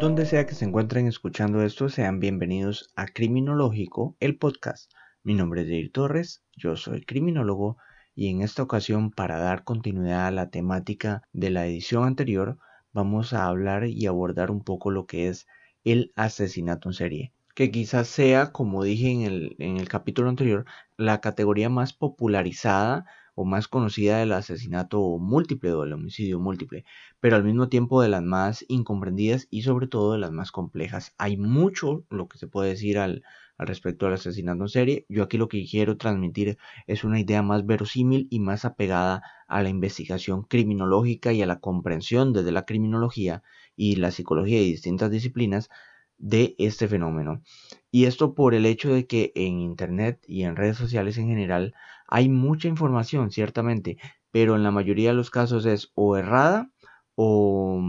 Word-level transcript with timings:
Donde 0.00 0.24
sea 0.24 0.46
que 0.46 0.54
se 0.54 0.64
encuentren 0.64 1.06
escuchando 1.06 1.62
esto, 1.62 1.90
sean 1.90 2.20
bienvenidos 2.20 2.90
a 2.96 3.06
Criminológico, 3.06 4.16
el 4.18 4.38
podcast. 4.38 4.90
Mi 5.22 5.34
nombre 5.34 5.60
es 5.60 5.68
Jair 5.68 5.92
Torres, 5.92 6.42
yo 6.56 6.76
soy 6.76 7.02
criminólogo 7.02 7.76
y 8.14 8.30
en 8.30 8.40
esta 8.40 8.62
ocasión 8.62 9.10
para 9.10 9.38
dar 9.38 9.62
continuidad 9.62 10.26
a 10.26 10.30
la 10.30 10.48
temática 10.48 11.22
de 11.34 11.50
la 11.50 11.66
edición 11.66 12.04
anterior 12.04 12.56
vamos 12.94 13.34
a 13.34 13.44
hablar 13.44 13.84
y 13.88 14.06
abordar 14.06 14.50
un 14.50 14.64
poco 14.64 14.90
lo 14.90 15.04
que 15.04 15.28
es 15.28 15.46
el 15.84 16.14
asesinato 16.16 16.88
en 16.88 16.94
serie 16.94 17.32
que 17.54 17.70
quizás 17.70 18.08
sea, 18.08 18.52
como 18.52 18.82
dije 18.84 19.10
en 19.10 19.20
el, 19.20 19.56
en 19.58 19.76
el 19.76 19.86
capítulo 19.86 20.30
anterior, 20.30 20.64
la 20.96 21.20
categoría 21.20 21.68
más 21.68 21.92
popularizada 21.92 23.04
o 23.40 23.46
más 23.46 23.68
conocida 23.68 24.18
del 24.18 24.32
asesinato 24.32 25.00
múltiple 25.18 25.72
o 25.72 25.80
del 25.80 25.94
homicidio 25.94 26.38
múltiple, 26.38 26.84
pero 27.20 27.36
al 27.36 27.44
mismo 27.44 27.70
tiempo 27.70 28.02
de 28.02 28.10
las 28.10 28.22
más 28.22 28.66
incomprendidas 28.68 29.48
y 29.50 29.62
sobre 29.62 29.86
todo 29.86 30.12
de 30.12 30.18
las 30.18 30.30
más 30.30 30.52
complejas. 30.52 31.14
Hay 31.16 31.38
mucho 31.38 32.04
lo 32.10 32.28
que 32.28 32.36
se 32.36 32.48
puede 32.48 32.68
decir 32.68 32.98
al, 32.98 33.22
al 33.56 33.66
respecto 33.66 34.04
del 34.04 34.16
asesinato 34.16 34.64
en 34.64 34.68
serie. 34.68 35.06
Yo 35.08 35.22
aquí 35.22 35.38
lo 35.38 35.48
que 35.48 35.64
quiero 35.66 35.96
transmitir 35.96 36.58
es 36.86 37.02
una 37.02 37.18
idea 37.18 37.40
más 37.40 37.64
verosímil 37.64 38.28
y 38.30 38.40
más 38.40 38.66
apegada 38.66 39.22
a 39.48 39.62
la 39.62 39.70
investigación 39.70 40.42
criminológica 40.42 41.32
y 41.32 41.40
a 41.40 41.46
la 41.46 41.60
comprensión 41.60 42.34
desde 42.34 42.52
la 42.52 42.66
criminología 42.66 43.42
y 43.74 43.96
la 43.96 44.10
psicología 44.10 44.60
y 44.60 44.66
distintas 44.66 45.10
disciplinas 45.10 45.70
de 46.18 46.54
este 46.58 46.88
fenómeno. 46.88 47.42
Y 47.90 48.04
esto 48.04 48.34
por 48.34 48.54
el 48.54 48.66
hecho 48.66 48.92
de 48.92 49.06
que 49.06 49.32
en 49.34 49.60
Internet 49.60 50.22
y 50.28 50.42
en 50.42 50.56
redes 50.56 50.76
sociales 50.76 51.16
en 51.16 51.28
general 51.28 51.74
hay 52.10 52.28
mucha 52.28 52.68
información, 52.68 53.30
ciertamente, 53.30 53.98
pero 54.32 54.56
en 54.56 54.62
la 54.62 54.70
mayoría 54.70 55.10
de 55.10 55.16
los 55.16 55.30
casos 55.30 55.64
es 55.66 55.90
o 55.94 56.16
errada 56.16 56.70
o 57.14 57.82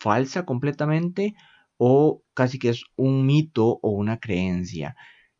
falsa 0.00 0.44
completamente 0.44 1.34
o 1.76 2.22
casi 2.34 2.58
que 2.58 2.70
es 2.70 2.84
un 2.96 3.26
mito 3.26 3.78
o 3.82 3.90
una 3.90 4.18
creencia. 4.18 4.96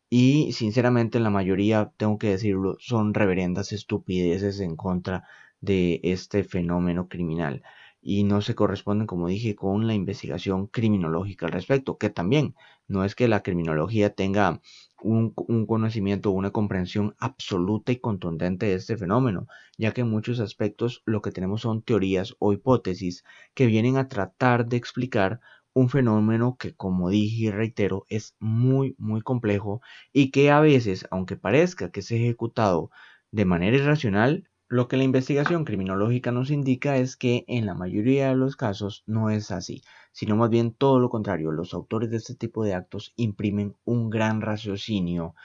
Y 0.09 0.53
sinceramente 0.53 1.17
en 1.17 1.23
la 1.25 1.29
mayoría, 1.31 1.91
tengo 1.97 2.17
que 2.17 2.29
decirlo, 2.29 2.77
son 2.79 3.13
reverendas 3.13 3.71
estupideces 3.73 4.59
en 4.61 4.75
contra 4.75 5.23
de 5.59 5.99
este 6.03 6.43
fenómeno 6.43 7.07
criminal 7.07 7.63
y 8.09 8.23
no 8.23 8.39
se 8.39 8.55
corresponden, 8.55 9.05
como 9.05 9.27
dije, 9.27 9.53
con 9.57 9.85
la 9.85 9.93
investigación 9.93 10.67
criminológica 10.67 11.45
al 11.45 11.51
respecto, 11.51 11.97
que 11.97 12.09
también 12.09 12.55
no 12.87 13.03
es 13.03 13.15
que 13.15 13.27
la 13.27 13.43
criminología 13.43 14.15
tenga 14.15 14.61
un, 15.01 15.33
conocimiento 15.65 16.29
o 16.29 16.33
una 16.33 16.51
comprensión 16.51 17.17
absoluta 17.19 17.91
y 17.91 17.97
contundente 17.97 18.67
de 18.67 18.75
este 18.75 18.95
fenómeno, 18.95 19.47
ya 19.77 19.91
que 19.91 20.01
en 20.01 20.09
muchos 20.09 20.39
aspectos 20.39 21.03
lo 21.03 21.21
que 21.21 21.33
tenemos 21.33 21.59
son 21.63 21.81
teorías 21.81 22.33
o 22.39 22.53
hipótesis 22.53 23.25
que 23.53 23.65
vienen 23.65 23.97
a 23.97 24.07
tratar 24.07 24.67
de 24.67 24.77
explicar 24.77 25.41
un 25.73 25.89
fenómeno 25.89 26.55
que, 26.57 26.73
como 26.73 27.09
dije 27.09 27.47
y 27.47 27.51
reitero, 27.51 28.05
es 28.07 28.37
muy, 28.39 28.95
muy 28.97 29.19
complejo 29.19 29.81
y 30.13 30.31
que 30.31 30.49
a 30.49 30.61
veces, 30.61 31.05
aunque 31.11 31.35
parezca 31.35 31.91
que 31.91 31.99
es 31.99 32.11
ejecutado 32.11 32.89
de 33.31 33.43
manera 33.43 33.75
irracional, 33.75 34.47
lo 34.69 34.87
que 34.87 34.97
la 34.97 35.03
investigación 35.03 35.63
criminológica 35.63 36.31
nos 36.31 36.51
indica 36.51 36.97
es 36.97 37.15
que 37.15 37.45
en 37.47 37.65
la 37.65 37.73
mayoría 37.73 38.29
de 38.29 38.35
los 38.35 38.55
casos 38.57 39.03
no 39.05 39.29
es 39.29 39.51
así, 39.51 39.81
sino 40.11 40.35
más 40.35 40.49
bien 40.49 40.73
todo 40.73 40.99
lo 40.99 41.09
contrario. 41.09 41.51
Los 41.51 41.73
autores 41.73 42.09
de 42.09 42.17
este 42.17 42.35
tipo 42.35 42.63
de 42.63 42.73
actos 42.73 43.13
imprimen 43.15 43.75
un 43.85 44.09
gran 44.09 44.41
raciocinio 44.41 45.35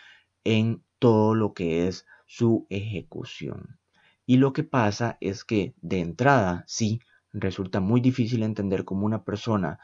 en 0.43 0.83
todo 0.98 1.34
lo 1.34 1.55
que 1.55 1.87
es 1.87 2.06
su 2.27 2.67
ejecución. 2.69 3.78
Y 4.27 4.39
lo 4.39 4.53
que 4.53 4.65
pasa 4.65 5.19
es 5.20 5.45
que 5.45 5.75
de 5.83 6.00
entrada 6.00 6.65
sí 6.67 7.00
resulta 7.33 7.81
muy 7.81 8.00
difícil 8.00 8.43
entender 8.43 8.84
cómo 8.84 9.06
una 9.06 9.25
persona 9.25 9.78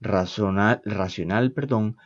racional, 0.00 0.80
racional 0.84 1.52
perdón, 1.52 1.96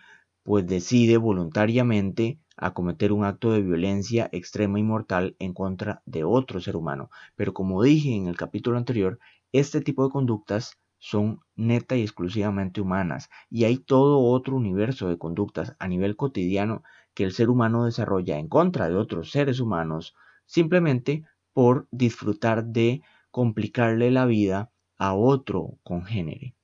pues 0.42 0.66
decide 0.66 1.16
voluntariamente 1.16 2.38
cometer 2.74 3.12
un 3.12 3.24
acto 3.24 3.52
de 3.52 3.62
violencia 3.62 4.28
extrema 4.32 4.78
y 4.78 4.82
mortal 4.82 5.36
en 5.38 5.54
contra 5.54 6.02
de 6.06 6.24
otro 6.24 6.60
ser 6.60 6.76
humano. 6.76 7.10
Pero 7.36 7.52
como 7.54 7.82
dije 7.82 8.14
en 8.14 8.28
el 8.28 8.36
capítulo 8.36 8.78
anterior, 8.78 9.18
este 9.52 9.80
tipo 9.80 10.04
de 10.04 10.10
conductas 10.10 10.78
son 10.98 11.40
neta 11.54 11.96
y 11.96 12.02
exclusivamente 12.02 12.80
humanas 12.80 13.28
y 13.50 13.64
hay 13.64 13.76
todo 13.76 14.20
otro 14.20 14.56
universo 14.56 15.08
de 15.08 15.18
conductas 15.18 15.76
a 15.78 15.86
nivel 15.86 16.16
cotidiano 16.16 16.82
que 17.12 17.24
el 17.24 17.32
ser 17.32 17.50
humano 17.50 17.84
desarrolla 17.84 18.38
en 18.38 18.48
contra 18.48 18.88
de 18.88 18.96
otros 18.96 19.30
seres 19.30 19.60
humanos 19.60 20.14
simplemente 20.46 21.24
por 21.52 21.86
disfrutar 21.90 22.64
de 22.64 23.02
complicarle 23.30 24.10
la 24.10 24.26
vida 24.26 24.70
a 24.96 25.14
otro 25.14 25.78
congénere. 25.82 26.54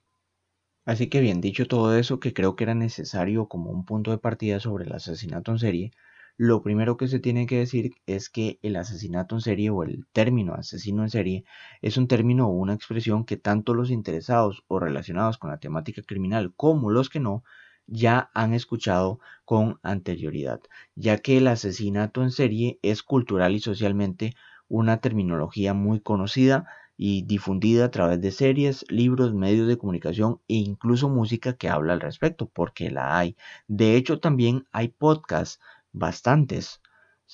Así 0.90 1.08
que 1.08 1.20
bien, 1.20 1.40
dicho 1.40 1.66
todo 1.66 1.96
eso, 1.96 2.18
que 2.20 2.34
creo 2.34 2.56
que 2.56 2.64
era 2.64 2.74
necesario 2.74 3.46
como 3.48 3.70
un 3.70 3.84
punto 3.84 4.10
de 4.10 4.18
partida 4.18 4.58
sobre 4.60 4.84
el 4.84 4.92
asesinato 4.92 5.52
en 5.52 5.58
serie, 5.60 5.92
lo 6.36 6.62
primero 6.62 6.96
que 6.96 7.06
se 7.08 7.20
tiene 7.20 7.46
que 7.46 7.58
decir 7.58 7.92
es 8.06 8.28
que 8.28 8.58
el 8.62 8.74
asesinato 8.76 9.36
en 9.36 9.40
serie 9.40 9.70
o 9.70 9.84
el 9.84 10.06
término 10.12 10.54
asesino 10.54 11.02
en 11.04 11.10
serie 11.10 11.44
es 11.80 11.96
un 11.96 12.08
término 12.08 12.48
o 12.48 12.52
una 12.52 12.74
expresión 12.74 13.24
que 13.24 13.36
tanto 13.36 13.72
los 13.74 13.90
interesados 13.90 14.64
o 14.68 14.80
relacionados 14.80 15.38
con 15.38 15.50
la 15.50 15.60
temática 15.60 16.02
criminal 16.02 16.52
como 16.56 16.90
los 16.90 17.08
que 17.08 17.20
no 17.20 17.44
ya 17.86 18.30
han 18.34 18.52
escuchado 18.54 19.20
con 19.44 19.78
anterioridad, 19.84 20.60
ya 20.96 21.18
que 21.18 21.36
el 21.38 21.46
asesinato 21.46 22.22
en 22.22 22.30
serie 22.32 22.78
es 22.82 23.02
cultural 23.04 23.54
y 23.54 23.60
socialmente 23.60 24.34
una 24.68 25.00
terminología 25.00 25.72
muy 25.74 26.00
conocida 26.00 26.66
y 27.02 27.22
difundida 27.22 27.86
a 27.86 27.90
través 27.90 28.20
de 28.20 28.30
series, 28.30 28.84
libros, 28.90 29.32
medios 29.32 29.66
de 29.66 29.78
comunicación 29.78 30.42
e 30.48 30.56
incluso 30.56 31.08
música 31.08 31.54
que 31.54 31.70
habla 31.70 31.94
al 31.94 32.00
respecto, 32.02 32.50
porque 32.52 32.90
la 32.90 33.16
hay. 33.16 33.38
De 33.68 33.96
hecho, 33.96 34.20
también 34.20 34.66
hay 34.70 34.88
podcasts, 34.88 35.60
bastantes, 35.92 36.82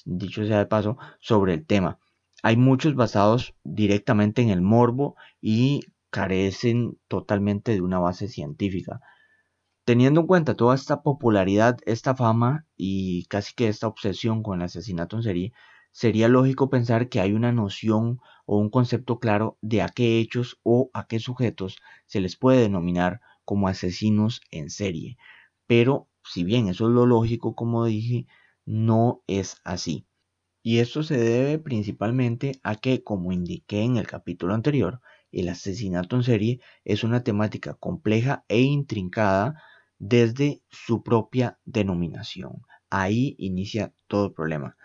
dicho 0.04 0.46
sea 0.46 0.58
de 0.58 0.66
paso, 0.66 0.98
sobre 1.18 1.54
el 1.54 1.66
tema. 1.66 1.98
Hay 2.44 2.56
muchos 2.56 2.94
basados 2.94 3.56
directamente 3.64 4.40
en 4.40 4.50
el 4.50 4.62
morbo 4.62 5.16
y 5.40 5.80
carecen 6.10 6.96
totalmente 7.08 7.72
de 7.72 7.80
una 7.80 7.98
base 7.98 8.28
científica. 8.28 9.00
Teniendo 9.84 10.20
en 10.20 10.26
cuenta 10.28 10.54
toda 10.54 10.76
esta 10.76 11.02
popularidad, 11.02 11.78
esta 11.86 12.14
fama 12.14 12.66
y 12.76 13.24
casi 13.24 13.52
que 13.52 13.66
esta 13.66 13.88
obsesión 13.88 14.44
con 14.44 14.60
el 14.60 14.66
asesinato 14.66 15.16
en 15.16 15.24
serie, 15.24 15.52
sería 15.96 16.28
lógico 16.28 16.68
pensar 16.68 17.08
que 17.08 17.20
hay 17.20 17.32
una 17.32 17.52
noción 17.52 18.20
o 18.44 18.58
un 18.58 18.68
concepto 18.68 19.18
claro 19.18 19.56
de 19.62 19.80
a 19.80 19.88
qué 19.88 20.18
hechos 20.18 20.60
o 20.62 20.90
a 20.92 21.06
qué 21.06 21.20
sujetos 21.20 21.78
se 22.04 22.20
les 22.20 22.36
puede 22.36 22.60
denominar 22.60 23.22
como 23.46 23.66
asesinos 23.66 24.42
en 24.50 24.68
serie. 24.68 25.16
Pero 25.66 26.06
si 26.22 26.44
bien 26.44 26.68
eso 26.68 26.88
es 26.88 26.92
lo 26.92 27.06
lógico, 27.06 27.54
como 27.54 27.86
dije, 27.86 28.26
no 28.66 29.22
es 29.26 29.56
así. 29.64 30.06
Y 30.62 30.80
esto 30.80 31.02
se 31.02 31.16
debe 31.16 31.58
principalmente 31.58 32.60
a 32.62 32.74
que, 32.74 33.02
como 33.02 33.32
indiqué 33.32 33.80
en 33.80 33.96
el 33.96 34.06
capítulo 34.06 34.52
anterior, 34.52 35.00
el 35.32 35.48
asesinato 35.48 36.14
en 36.14 36.24
serie 36.24 36.60
es 36.84 37.04
una 37.04 37.24
temática 37.24 37.72
compleja 37.72 38.44
e 38.48 38.60
intrincada 38.60 39.62
desde 39.98 40.60
su 40.68 41.02
propia 41.02 41.58
denominación. 41.64 42.60
Ahí 42.90 43.34
inicia 43.38 43.94
todo 44.08 44.26
el 44.26 44.32
problema 44.34 44.76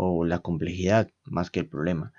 o 0.00 0.24
la 0.24 0.38
complejidad 0.38 1.10
más 1.24 1.50
que 1.50 1.58
el 1.58 1.68
problema. 1.68 2.12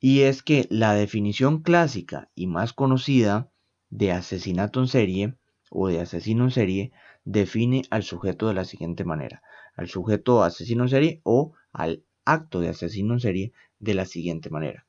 Y 0.00 0.22
es 0.22 0.42
que 0.42 0.66
la 0.70 0.92
definición 0.94 1.62
clásica 1.62 2.28
y 2.34 2.48
más 2.48 2.72
conocida 2.72 3.48
de 3.90 4.10
asesinato 4.10 4.80
en 4.80 4.88
serie 4.88 5.34
o 5.70 5.86
de 5.86 6.00
asesino 6.00 6.42
en 6.42 6.50
serie 6.50 6.92
define 7.24 7.82
al 7.90 8.02
sujeto 8.02 8.48
de 8.48 8.54
la 8.54 8.64
siguiente 8.64 9.04
manera. 9.04 9.40
Al 9.76 9.88
sujeto 9.88 10.42
asesino 10.42 10.82
en 10.82 10.88
serie 10.88 11.20
o 11.22 11.52
al 11.72 12.02
acto 12.24 12.58
de 12.58 12.70
asesino 12.70 13.14
en 13.14 13.20
serie 13.20 13.52
de 13.78 13.94
la 13.94 14.04
siguiente 14.04 14.50
manera. 14.50 14.84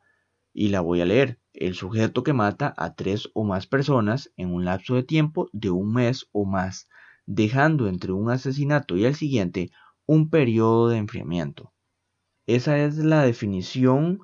Y 0.53 0.69
la 0.69 0.81
voy 0.81 1.01
a 1.01 1.05
leer. 1.05 1.37
El 1.53 1.75
sujeto 1.75 2.23
que 2.23 2.33
mata 2.33 2.73
a 2.77 2.95
tres 2.95 3.29
o 3.35 3.43
más 3.43 3.67
personas 3.67 4.31
en 4.37 4.51
un 4.51 4.65
lapso 4.65 4.95
de 4.95 5.03
tiempo 5.03 5.49
de 5.53 5.69
un 5.69 5.93
mes 5.93 6.27
o 6.31 6.45
más, 6.45 6.89
dejando 7.27 7.87
entre 7.87 8.11
un 8.11 8.31
asesinato 8.31 8.97
y 8.97 9.05
el 9.05 9.13
siguiente 9.13 9.69
un 10.07 10.31
periodo 10.31 10.89
de 10.89 10.97
enfriamiento. 10.97 11.72
Esa 12.45 12.77
es 12.79 12.97
la 12.97 13.23
definición 13.23 14.19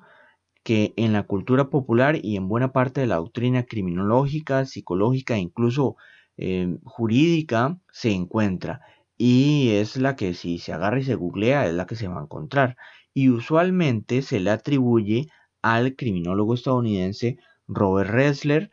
que 0.62 0.92
en 0.96 1.12
la 1.12 1.24
cultura 1.24 1.70
popular 1.70 2.18
y 2.22 2.36
en 2.36 2.48
buena 2.48 2.72
parte 2.72 3.00
de 3.00 3.06
la 3.06 3.16
doctrina 3.16 3.64
criminológica, 3.64 4.66
psicológica 4.66 5.36
e 5.36 5.40
incluso 5.40 5.96
eh, 6.36 6.76
jurídica 6.84 7.78
se 7.92 8.12
encuentra. 8.12 8.82
Y 9.16 9.70
es 9.72 9.96
la 9.96 10.16
que 10.16 10.34
si 10.34 10.58
se 10.58 10.72
agarra 10.72 11.00
y 11.00 11.04
se 11.04 11.14
googlea 11.14 11.66
es 11.66 11.74
la 11.74 11.86
que 11.86 11.96
se 11.96 12.08
va 12.08 12.20
a 12.20 12.24
encontrar. 12.24 12.76
Y 13.14 13.30
usualmente 13.30 14.22
se 14.22 14.40
le 14.40 14.50
atribuye 14.50 15.28
al 15.62 15.96
criminólogo 15.96 16.54
estadounidense 16.54 17.38
Robert 17.68 18.10
Ressler, 18.10 18.70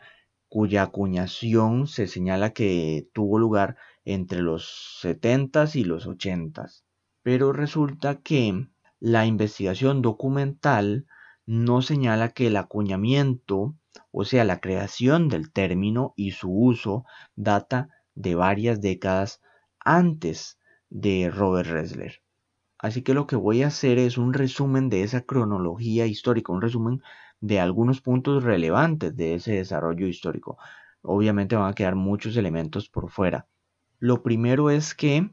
cuya 0.49 0.83
acuñación 0.83 1.87
se 1.87 2.07
señala 2.07 2.53
que 2.53 3.07
tuvo 3.13 3.39
lugar 3.39 3.77
entre 4.05 4.41
los 4.41 4.99
70s 5.01 5.75
y 5.75 5.83
los 5.83 6.07
80s. 6.07 6.83
Pero 7.23 7.53
resulta 7.53 8.21
que 8.21 8.67
la 8.99 9.25
investigación 9.25 10.01
documental 10.01 11.05
no 11.45 11.81
señala 11.81 12.29
que 12.29 12.47
el 12.47 12.57
acuñamiento, 12.57 13.75
o 14.11 14.25
sea, 14.25 14.43
la 14.43 14.59
creación 14.59 15.29
del 15.29 15.51
término 15.51 16.13
y 16.15 16.31
su 16.31 16.51
uso 16.51 17.05
data 17.35 17.89
de 18.15 18.35
varias 18.35 18.81
décadas 18.81 19.41
antes 19.79 20.59
de 20.89 21.29
Robert 21.29 21.69
Ressler. 21.69 22.21
Así 22.79 23.01
que 23.01 23.13
lo 23.13 23.27
que 23.27 23.35
voy 23.35 23.63
a 23.63 23.67
hacer 23.67 23.97
es 23.97 24.17
un 24.17 24.33
resumen 24.33 24.89
de 24.89 25.03
esa 25.03 25.21
cronología 25.21 26.05
histórica, 26.05 26.51
un 26.51 26.61
resumen 26.61 27.01
de 27.39 27.59
algunos 27.59 28.01
puntos 28.01 28.43
relevantes 28.43 29.15
de 29.15 29.35
ese 29.35 29.53
desarrollo 29.53 30.07
histórico. 30.07 30.57
Obviamente 31.01 31.55
van 31.55 31.71
a 31.71 31.75
quedar 31.75 31.95
muchos 31.95 32.35
elementos 32.35 32.89
por 32.89 33.09
fuera. 33.09 33.47
Lo 33.99 34.21
primero 34.21 34.69
es 34.69 34.93
que 34.93 35.29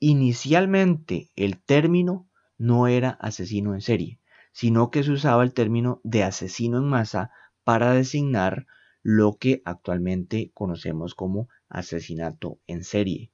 inicialmente 0.00 1.30
el 1.36 1.60
término 1.60 2.27
no 2.58 2.88
era 2.88 3.10
asesino 3.20 3.74
en 3.74 3.80
serie, 3.80 4.18
sino 4.52 4.90
que 4.90 5.02
se 5.02 5.12
usaba 5.12 5.42
el 5.44 5.54
término 5.54 6.00
de 6.04 6.24
asesino 6.24 6.78
en 6.78 6.84
masa 6.84 7.30
para 7.64 7.92
designar 7.92 8.66
lo 9.02 9.36
que 9.38 9.62
actualmente 9.64 10.50
conocemos 10.52 11.14
como 11.14 11.48
asesinato 11.68 12.58
en 12.66 12.84
serie. 12.84 13.30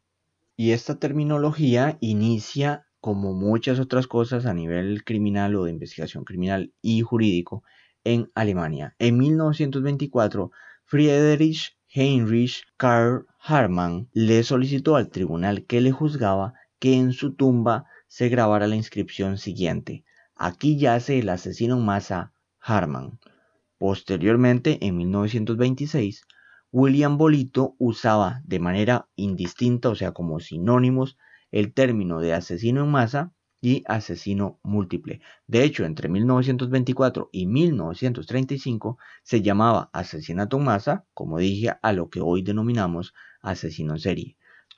Y 0.57 0.71
esta 0.71 0.99
terminología 0.99 1.99
inicia 2.01 2.87
como 3.01 3.33
muchas 3.35 3.81
otras 3.81 4.07
cosas 4.07 4.47
a 4.47 4.55
nivel 4.55 5.05
criminal 5.05 5.57
o 5.57 5.65
de 5.65 5.73
investigación 5.73 6.25
criminal 6.25 6.73
y 6.81 7.03
jurídico 7.03 7.65
en 8.05 8.31
Alemania. 8.35 8.95
En 8.99 9.19
1924, 9.19 10.53
Friedrich 10.85 11.77
Heinrich 11.89 12.65
Karl 12.77 13.27
Hartmann 13.39 14.09
le 14.13 14.43
solicitó 14.43 14.97
al 14.97 15.11
tribunal 15.11 15.65
que 15.65 15.81
le 15.81 15.93
juzgaba 15.93 16.55
que 16.79 16.95
en 16.95 17.13
su 17.13 17.35
tumba 17.35 17.87
se 18.15 18.29
grabara 18.29 18.69
la 18.69 18.77
inscripción 18.77 19.39
siguiente. 19.39 20.05
Aquí 20.37 20.79
yace 20.79 21.19
el 21.19 21.29
asesino 21.29 21.79
en 21.79 21.85
masa 21.85 22.33
Hartmann. 22.61 23.19
Posteriormente, 23.77 24.79
en 24.87 24.99
1926, 24.99 26.23
William 26.71 27.19
Bolito 27.19 27.75
usaba 27.81 28.41
de 28.45 28.61
manera 28.61 29.09
indistinta, 29.17 29.89
o 29.89 29.97
sea, 29.97 30.13
como 30.13 30.39
sinónimos, 30.39 31.19
el 31.51 31.75
término 31.75 32.21
de 32.21 32.35
asesino 32.35 32.85
en 32.85 32.93
masa 32.93 33.33
y 33.61 33.83
asesino 33.89 34.61
múltiple. 34.63 35.21
De 35.49 35.65
hecho, 35.65 35.85
entre 35.85 36.09
1924 36.09 37.31
y 37.33 37.47
1935 37.47 38.97
se 39.25 39.43
llamaba 39.43 39.91
asesinato 39.93 40.59
en 40.59 40.63
masa, 40.63 41.05
como 41.15 41.39
dije, 41.39 41.73
a 41.83 41.93
lo 41.93 42.11
que 42.11 42.21
hoy 42.21 42.43
denominamos 42.43 43.13
asesino 43.41 43.95
en 43.95 43.99
serie. 43.99 44.37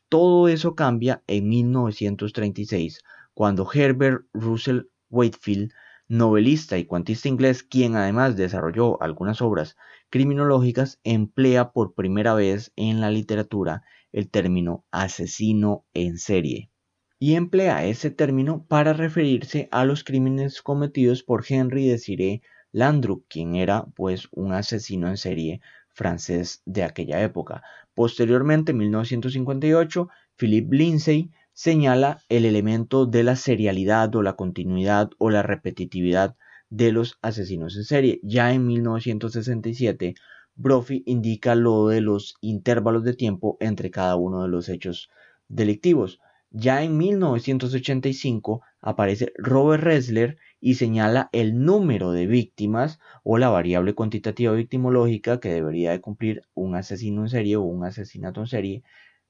Todo 0.09 0.47
eso 0.47 0.77
cambia 0.77 1.25
en 1.27 1.49
1936, 1.49 3.03
cuando 3.37 3.69
Herbert 3.71 4.25
Russell 4.33 4.85
Wakefield, 5.11 5.71
novelista 6.09 6.79
y 6.79 6.87
cuantista 6.87 7.29
inglés, 7.29 7.63
quien 7.63 7.95
además 7.95 8.35
desarrolló 8.35 9.03
algunas 9.03 9.43
obras 9.43 9.77
criminológicas, 10.09 11.01
emplea 11.05 11.73
por 11.73 11.93
primera 11.93 12.33
vez 12.33 12.73
en 12.77 13.03
la 13.03 13.11
literatura 13.11 13.83
el 14.11 14.31
término 14.31 14.87
asesino 14.91 15.85
en 15.93 16.17
serie 16.17 16.71
y 17.19 17.35
emplea 17.35 17.85
ese 17.85 18.11
término 18.11 18.65
para 18.69 18.95
referirse 18.95 19.69
a 19.71 19.85
los 19.85 20.03
crímenes 20.03 20.63
cometidos 20.63 21.23
por 21.23 21.45
Henry 21.47 21.89
Desiré 21.89 22.41
Landru, 22.73 23.27
quien 23.29 23.55
era 23.55 23.85
pues 23.95 24.29
un 24.31 24.55
asesino 24.55 25.09
en 25.09 25.19
serie 25.19 25.61
francés 25.91 26.63
de 26.65 26.85
aquella 26.85 27.21
época. 27.21 27.63
Posteriormente, 27.93 28.73
en 28.73 28.79
1958, 28.79 30.09
Philip 30.37 30.73
Lindsay 30.73 31.31
señala 31.57 32.19
el 32.29 32.45
elemento 32.45 33.07
de 33.07 33.23
la 33.23 33.35
serialidad 33.35 34.15
o 34.15 34.23
la 34.23 34.37
continuidad 34.37 35.09
o 35.17 35.31
la 35.31 35.43
repetitividad 35.43 36.37
de 36.69 36.93
los 36.93 37.19
asesinos 37.23 37.77
en 37.77 37.85
serie. 37.85 38.21
Ya 38.23 38.53
en 38.53 38.67
1967, 38.67 40.15
Brophy 40.55 41.03
indica 41.07 41.55
lo 41.55 41.89
de 41.89 42.03
los 42.03 42.37
intervalos 42.43 43.05
de 43.05 43.15
tiempo 43.15 43.57
entre 43.59 43.91
cada 43.91 44.17
uno 44.17 44.43
de 44.43 44.49
los 44.49 44.69
hechos 44.69 45.09
delictivos. 45.49 46.21
Ya 46.51 46.83
en 46.83 46.99
1985 46.99 48.61
aparece 48.83 49.33
Robert 49.39 49.83
Ressler 49.83 50.37
y 50.61 50.75
señala 50.75 51.31
el 51.33 51.65
número 51.65 52.13
de 52.13 52.27
víctimas 52.27 52.99
o 53.25 53.39
la 53.39 53.49
variable 53.49 53.95
cuantitativa 53.95 54.53
victimológica 54.53 55.41
que 55.41 55.55
debería 55.55 55.93
de 55.93 56.03
cumplir 56.03 56.43
un 56.53 56.75
asesino 56.75 57.23
en 57.23 57.31
serie 57.31 57.57
o 57.57 57.63
un 57.63 57.83
asesinato 57.83 58.43
en 58.43 58.47
serie, 58.47 58.83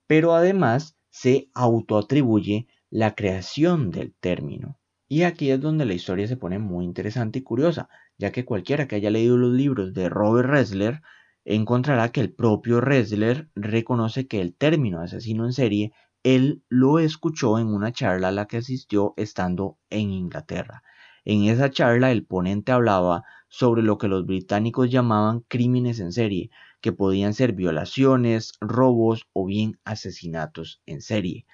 pero 0.08 0.34
además 0.34 0.95
se 1.18 1.48
autoatribuye 1.54 2.66
la 2.90 3.14
creación 3.14 3.90
del 3.90 4.14
término. 4.20 4.78
Y 5.08 5.22
aquí 5.22 5.50
es 5.50 5.58
donde 5.58 5.86
la 5.86 5.94
historia 5.94 6.28
se 6.28 6.36
pone 6.36 6.58
muy 6.58 6.84
interesante 6.84 7.38
y 7.38 7.42
curiosa, 7.42 7.88
ya 8.18 8.32
que 8.32 8.44
cualquiera 8.44 8.86
que 8.86 8.96
haya 8.96 9.10
leído 9.10 9.38
los 9.38 9.54
libros 9.54 9.94
de 9.94 10.10
Robert 10.10 10.50
Ressler 10.50 11.00
encontrará 11.46 12.12
que 12.12 12.20
el 12.20 12.34
propio 12.34 12.82
Ressler 12.82 13.48
reconoce 13.54 14.26
que 14.26 14.42
el 14.42 14.54
término 14.54 15.00
asesino 15.00 15.46
en 15.46 15.54
serie 15.54 15.92
él 16.22 16.62
lo 16.68 16.98
escuchó 16.98 17.58
en 17.58 17.68
una 17.68 17.92
charla 17.92 18.28
a 18.28 18.32
la 18.32 18.46
que 18.46 18.58
asistió 18.58 19.14
estando 19.16 19.78
en 19.88 20.10
Inglaterra. 20.10 20.82
En 21.24 21.44
esa 21.44 21.70
charla 21.70 22.12
el 22.12 22.26
ponente 22.26 22.72
hablaba 22.72 23.24
sobre 23.48 23.82
lo 23.82 23.98
que 23.98 24.08
los 24.08 24.26
británicos 24.26 24.90
llamaban 24.90 25.44
crímenes 25.48 26.00
en 26.00 26.12
serie, 26.12 26.50
que 26.80 26.92
podían 26.92 27.34
ser 27.34 27.52
violaciones, 27.52 28.52
robos 28.60 29.26
o 29.32 29.46
bien 29.46 29.78
asesinatos 29.84 30.82
en 30.86 31.00
serie. 31.00 31.46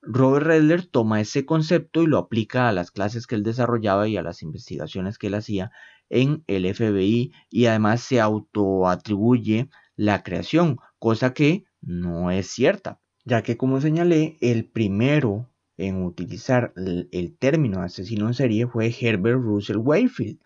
Robert 0.00 0.46
Redler 0.46 0.86
toma 0.86 1.20
ese 1.20 1.44
concepto 1.44 2.02
y 2.02 2.06
lo 2.06 2.18
aplica 2.18 2.68
a 2.68 2.72
las 2.72 2.90
clases 2.90 3.26
que 3.26 3.34
él 3.34 3.42
desarrollaba 3.42 4.08
y 4.08 4.16
a 4.16 4.22
las 4.22 4.42
investigaciones 4.42 5.18
que 5.18 5.26
él 5.26 5.34
hacía 5.34 5.72
en 6.08 6.44
el 6.46 6.72
FBI 6.72 7.32
y 7.50 7.66
además 7.66 8.00
se 8.00 8.20
autoatribuye 8.20 9.68
la 9.96 10.22
creación, 10.22 10.78
cosa 10.98 11.34
que 11.34 11.64
no 11.80 12.30
es 12.30 12.46
cierta, 12.48 13.00
ya 13.24 13.42
que 13.42 13.56
como 13.56 13.80
señalé, 13.80 14.38
el 14.40 14.64
primero 14.64 15.50
en 15.76 16.02
utilizar 16.02 16.72
el, 16.76 17.36
término 17.38 17.82
asesino 17.82 18.26
en 18.26 18.34
serie 18.34 18.66
fue 18.66 18.94
Herbert 18.98 19.40
Russell 19.40 19.76
Wakefield, 19.78 20.38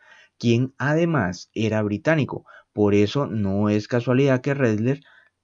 quien 0.43 0.75
además 0.77 1.51
era 1.55 1.81
británico. 1.85 2.45
Por 2.73 2.95
eso 2.95 3.29
no 3.29 3.69
es 3.69 3.87
casualidad 3.87 4.41
que 4.41 4.55
Redler 4.55 5.01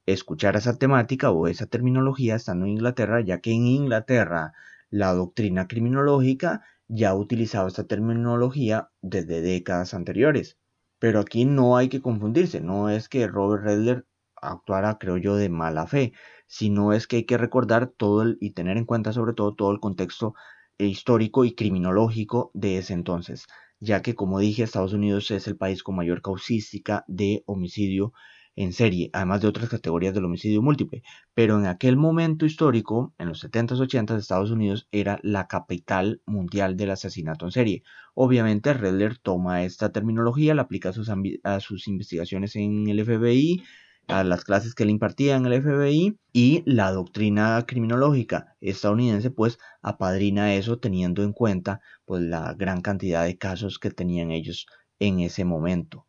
escuchar 0.06 0.56
esa 0.56 0.76
temática 0.76 1.30
o 1.30 1.46
esa 1.46 1.66
terminología 1.66 2.34
estando 2.34 2.66
en 2.66 2.72
Inglaterra, 2.72 3.20
ya 3.20 3.38
que 3.38 3.52
en 3.52 3.64
Inglaterra 3.68 4.54
la 4.90 5.14
doctrina 5.14 5.68
criminológica 5.68 6.62
ya 6.88 7.14
utilizaba 7.14 7.68
esta 7.68 7.84
terminología 7.86 8.90
desde 9.00 9.40
décadas 9.40 9.94
anteriores. 9.94 10.58
Pero 10.98 11.20
aquí 11.20 11.44
no 11.44 11.76
hay 11.76 11.88
que 11.88 12.02
confundirse, 12.02 12.60
no 12.60 12.90
es 12.90 13.08
que 13.08 13.28
Robert 13.28 13.62
Redler 13.62 14.04
actuara, 14.34 14.98
creo 14.98 15.16
yo, 15.16 15.36
de 15.36 15.48
mala 15.48 15.86
fe, 15.86 16.12
sino 16.48 16.92
es 16.92 17.06
que 17.06 17.18
hay 17.18 17.24
que 17.24 17.38
recordar 17.38 17.86
todo 17.86 18.24
y 18.40 18.50
tener 18.50 18.76
en 18.76 18.84
cuenta 18.84 19.12
sobre 19.12 19.32
todo 19.32 19.54
todo 19.54 19.70
el 19.70 19.78
contexto 19.78 20.34
histórico 20.76 21.44
y 21.44 21.54
criminológico 21.54 22.50
de 22.52 22.78
ese 22.78 22.94
entonces, 22.94 23.46
ya 23.80 24.02
que 24.02 24.14
como 24.14 24.38
dije, 24.38 24.62
Estados 24.62 24.92
Unidos 24.92 25.30
es 25.30 25.46
el 25.46 25.56
país 25.56 25.82
con 25.82 25.96
mayor 25.96 26.22
causística 26.22 27.04
de 27.08 27.42
homicidio 27.46 28.12
en 28.58 28.72
serie, 28.72 29.08
además 29.12 29.40
de 29.40 29.46
otras 29.48 29.68
categorías 29.68 30.14
del 30.14 30.24
homicidio 30.24 30.62
múltiple. 30.62 31.04
Pero 31.32 31.58
en 31.58 31.66
aquel 31.66 31.96
momento 31.96 32.44
histórico, 32.44 33.14
en 33.16 33.28
los 33.28 33.44
70s, 33.44 33.78
80s, 33.78 34.18
Estados 34.18 34.50
Unidos 34.50 34.88
era 34.90 35.20
la 35.22 35.46
capital 35.46 36.22
mundial 36.26 36.76
del 36.76 36.90
asesinato 36.90 37.44
en 37.44 37.52
serie. 37.52 37.82
Obviamente, 38.14 38.74
Redler 38.74 39.16
toma 39.18 39.62
esta 39.62 39.92
terminología, 39.92 40.56
la 40.56 40.62
aplica 40.62 40.88
a 40.88 40.92
sus, 40.92 41.08
a 41.44 41.60
sus 41.60 41.86
investigaciones 41.86 42.56
en 42.56 42.88
el 42.88 43.04
FBI, 43.04 43.62
a 44.08 44.24
las 44.24 44.44
clases 44.44 44.74
que 44.74 44.84
le 44.84 44.90
impartía 44.90 45.36
en 45.36 45.46
el 45.46 45.62
FBI 45.62 46.18
y 46.32 46.62
la 46.64 46.90
doctrina 46.92 47.64
criminológica 47.66 48.56
estadounidense 48.60 49.30
pues 49.30 49.58
apadrina 49.82 50.54
eso 50.54 50.78
teniendo 50.78 51.22
en 51.22 51.32
cuenta 51.32 51.80
pues 52.06 52.22
la 52.22 52.54
gran 52.54 52.80
cantidad 52.80 53.24
de 53.24 53.36
casos 53.38 53.78
que 53.78 53.90
tenían 53.90 54.30
ellos 54.30 54.66
en 54.98 55.20
ese 55.20 55.44
momento. 55.44 56.06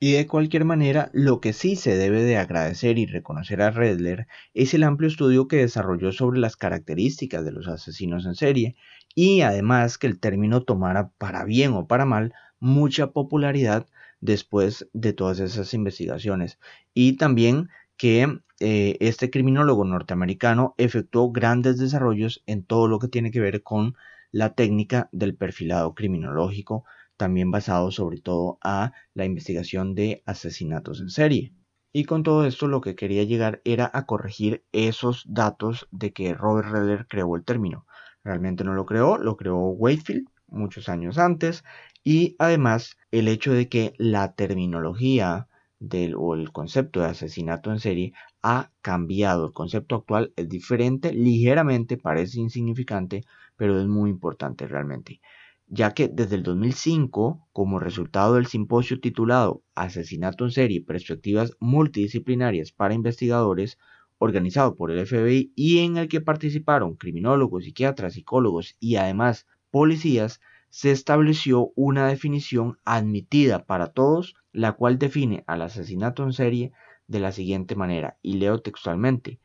Y 0.00 0.12
de 0.12 0.28
cualquier 0.28 0.64
manera, 0.64 1.10
lo 1.12 1.40
que 1.40 1.52
sí 1.52 1.74
se 1.74 1.96
debe 1.96 2.22
de 2.22 2.36
agradecer 2.36 2.98
y 2.98 3.06
reconocer 3.06 3.60
a 3.62 3.72
Redler 3.72 4.28
es 4.54 4.72
el 4.72 4.84
amplio 4.84 5.08
estudio 5.08 5.48
que 5.48 5.56
desarrolló 5.56 6.12
sobre 6.12 6.38
las 6.38 6.56
características 6.56 7.44
de 7.44 7.50
los 7.50 7.66
asesinos 7.66 8.24
en 8.24 8.36
serie 8.36 8.76
y 9.16 9.40
además 9.40 9.98
que 9.98 10.06
el 10.06 10.20
término 10.20 10.62
tomara 10.62 11.10
para 11.18 11.44
bien 11.44 11.72
o 11.72 11.88
para 11.88 12.04
mal 12.04 12.32
mucha 12.60 13.10
popularidad 13.10 13.86
después 14.20 14.88
de 14.92 15.12
todas 15.12 15.40
esas 15.40 15.74
investigaciones. 15.74 16.58
Y 16.94 17.16
también 17.16 17.68
que 17.96 18.40
eh, 18.60 18.96
este 19.00 19.30
criminólogo 19.30 19.84
norteamericano 19.84 20.74
efectuó 20.78 21.32
grandes 21.32 21.78
desarrollos 21.78 22.42
en 22.46 22.64
todo 22.64 22.88
lo 22.88 22.98
que 22.98 23.08
tiene 23.08 23.30
que 23.30 23.40
ver 23.40 23.62
con 23.62 23.96
la 24.30 24.54
técnica 24.54 25.08
del 25.12 25.36
perfilado 25.36 25.94
criminológico 25.94 26.84
también 27.18 27.50
basado 27.50 27.90
sobre 27.90 28.20
todo 28.20 28.58
a 28.62 28.92
la 29.12 29.26
investigación 29.26 29.94
de 29.94 30.22
asesinatos 30.24 31.00
en 31.00 31.10
serie. 31.10 31.52
Y 31.92 32.04
con 32.04 32.22
todo 32.22 32.46
esto 32.46 32.68
lo 32.68 32.80
que 32.80 32.94
quería 32.94 33.24
llegar 33.24 33.60
era 33.64 33.90
a 33.92 34.06
corregir 34.06 34.64
esos 34.72 35.24
datos 35.28 35.88
de 35.90 36.12
que 36.12 36.32
Robert 36.32 36.70
Redler 36.70 37.06
creó 37.08 37.34
el 37.36 37.44
término. 37.44 37.86
Realmente 38.24 38.64
no 38.64 38.72
lo 38.74 38.86
creó, 38.86 39.18
lo 39.18 39.36
creó 39.36 39.58
Wakefield 39.58 40.28
muchos 40.46 40.88
años 40.88 41.18
antes 41.18 41.64
y 42.04 42.36
además 42.38 42.96
el 43.10 43.28
hecho 43.28 43.52
de 43.52 43.68
que 43.68 43.94
la 43.98 44.34
terminología 44.34 45.48
del, 45.80 46.14
o 46.16 46.34
el 46.34 46.52
concepto 46.52 47.00
de 47.00 47.06
asesinato 47.06 47.70
en 47.70 47.80
serie 47.80 48.12
ha 48.42 48.72
cambiado. 48.82 49.46
El 49.46 49.52
concepto 49.52 49.96
actual 49.96 50.32
es 50.36 50.48
diferente, 50.48 51.12
ligeramente, 51.12 51.96
parece 51.96 52.40
insignificante, 52.40 53.24
pero 53.56 53.78
es 53.80 53.86
muy 53.86 54.10
importante 54.10 54.66
realmente. 54.66 55.20
Ya 55.66 55.92
que 55.92 56.08
desde 56.08 56.36
el 56.36 56.42
2005, 56.42 57.48
como 57.52 57.78
resultado 57.78 58.34
del 58.34 58.46
simposio 58.46 59.00
titulado 59.00 59.62
Asesinato 59.74 60.44
en 60.44 60.50
serie, 60.50 60.82
perspectivas 60.82 61.52
multidisciplinarias 61.60 62.72
para 62.72 62.94
investigadores, 62.94 63.78
organizado 64.18 64.74
por 64.76 64.90
el 64.90 65.06
FBI 65.06 65.52
y 65.54 65.78
en 65.80 65.96
el 65.96 66.08
que 66.08 66.20
participaron 66.20 66.96
criminólogos, 66.96 67.64
psiquiatras, 67.64 68.14
psicólogos 68.14 68.76
y 68.80 68.96
además 68.96 69.46
policías, 69.70 70.40
se 70.70 70.90
estableció 70.90 71.72
una 71.74 72.06
definición 72.06 72.78
admitida 72.84 73.64
para 73.64 73.88
todos, 73.88 74.34
la 74.52 74.72
cual 74.72 74.98
define 74.98 75.44
al 75.46 75.62
asesinato 75.62 76.22
en 76.22 76.32
serie 76.32 76.72
de 77.06 77.20
la 77.20 77.32
siguiente 77.32 77.74
manera, 77.74 78.18
y 78.22 78.34
leo 78.34 78.60
textualmente, 78.60 79.40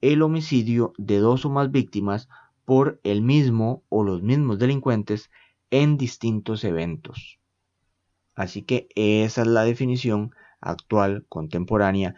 el 0.00 0.22
homicidio 0.22 0.92
de 0.98 1.18
dos 1.18 1.44
o 1.44 1.50
más 1.50 1.70
víctimas 1.70 2.28
por 2.64 3.00
el 3.04 3.22
mismo 3.22 3.82
o 3.88 4.04
los 4.04 4.22
mismos 4.22 4.58
delincuentes 4.58 5.30
en 5.70 5.96
distintos 5.96 6.64
eventos. 6.64 7.38
Así 8.34 8.62
que 8.62 8.88
esa 8.94 9.42
es 9.42 9.48
la 9.48 9.64
definición 9.64 10.32
actual, 10.60 11.24
contemporánea 11.28 12.16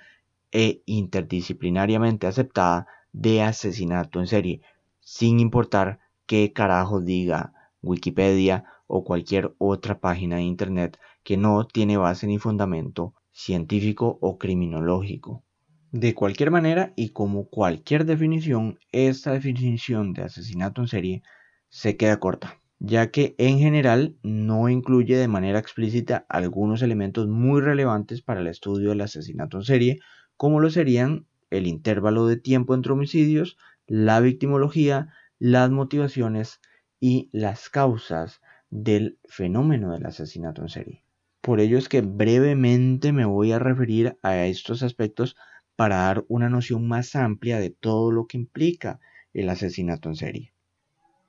e 0.51 0.83
interdisciplinariamente 0.87 2.27
aceptada 2.27 2.87
de 3.13 3.43
asesinato 3.43 4.19
en 4.19 4.27
serie, 4.27 4.63
sin 5.01 5.39
importar 5.39 6.01
qué 6.27 6.53
carajo 6.53 7.01
diga 7.01 7.53
Wikipedia 7.83 8.65
o 8.87 9.05
cualquier 9.05 9.55
otra 9.59 10.01
página 10.01 10.37
de 10.37 10.43
Internet 10.43 10.99
que 11.23 11.37
no 11.37 11.67
tiene 11.67 11.97
base 11.97 12.27
ni 12.27 12.39
fundamento 12.39 13.15
científico 13.33 14.19
o 14.21 14.39
criminológico. 14.39 15.45
De 15.93 16.15
cualquier 16.15 16.51
manera 16.51 16.93
y 16.97 17.11
como 17.11 17.49
cualquier 17.49 18.05
definición, 18.05 18.79
esta 18.93 19.33
definición 19.33 20.13
de 20.13 20.23
asesinato 20.23 20.83
en 20.83 20.89
serie 20.89 21.23
se 21.69 21.97
queda 21.97 22.21
corta, 22.21 22.61
ya 22.79 23.11
que 23.11 23.35
en 23.39 23.59
general 23.59 24.17
no 24.23 24.69
incluye 24.69 25.17
de 25.17 25.29
manera 25.29 25.59
explícita 25.59 26.27
algunos 26.29 26.83
elementos 26.83 27.27
muy 27.27 27.61
relevantes 27.61 28.23
para 28.23 28.41
el 28.41 28.49
estudio 28.49 28.91
del 28.91 29.01
asesinato 29.01 29.57
en 29.57 29.65
serie, 29.65 29.99
como 30.37 30.61
lo 30.61 30.71
serían 30.71 31.27
el 31.51 31.67
intervalo 31.67 32.27
de 32.27 32.37
tiempo 32.37 32.75
entre 32.75 32.93
homicidios, 32.93 33.57
la 33.87 34.21
victimología, 34.21 35.09
las 35.39 35.71
motivaciones, 35.71 36.61
y 37.01 37.29
las 37.33 37.69
causas 37.69 38.41
del 38.71 39.19
fenómeno 39.29 39.93
del 39.93 40.07
asesinato 40.07 40.63
en 40.63 40.69
serie. 40.69 41.05
Por 41.41 41.61
ello 41.61 41.79
es 41.79 41.89
que 41.89 42.01
brevemente 42.01 43.13
me 43.13 43.25
voy 43.25 43.53
a 43.53 43.59
referir 43.59 44.19
a 44.23 44.45
estos 44.47 44.83
aspectos 44.83 45.37
para 45.77 45.97
dar 45.99 46.25
una 46.29 46.49
noción 46.49 46.89
más 46.89 47.15
amplia 47.15 47.61
de 47.61 47.71
todo 47.71 48.11
lo 48.11 48.27
que 48.27 48.37
implica 48.37 49.01
el 49.33 49.49
asesinato 49.49 50.09
en 50.09 50.17
serie. 50.17 50.53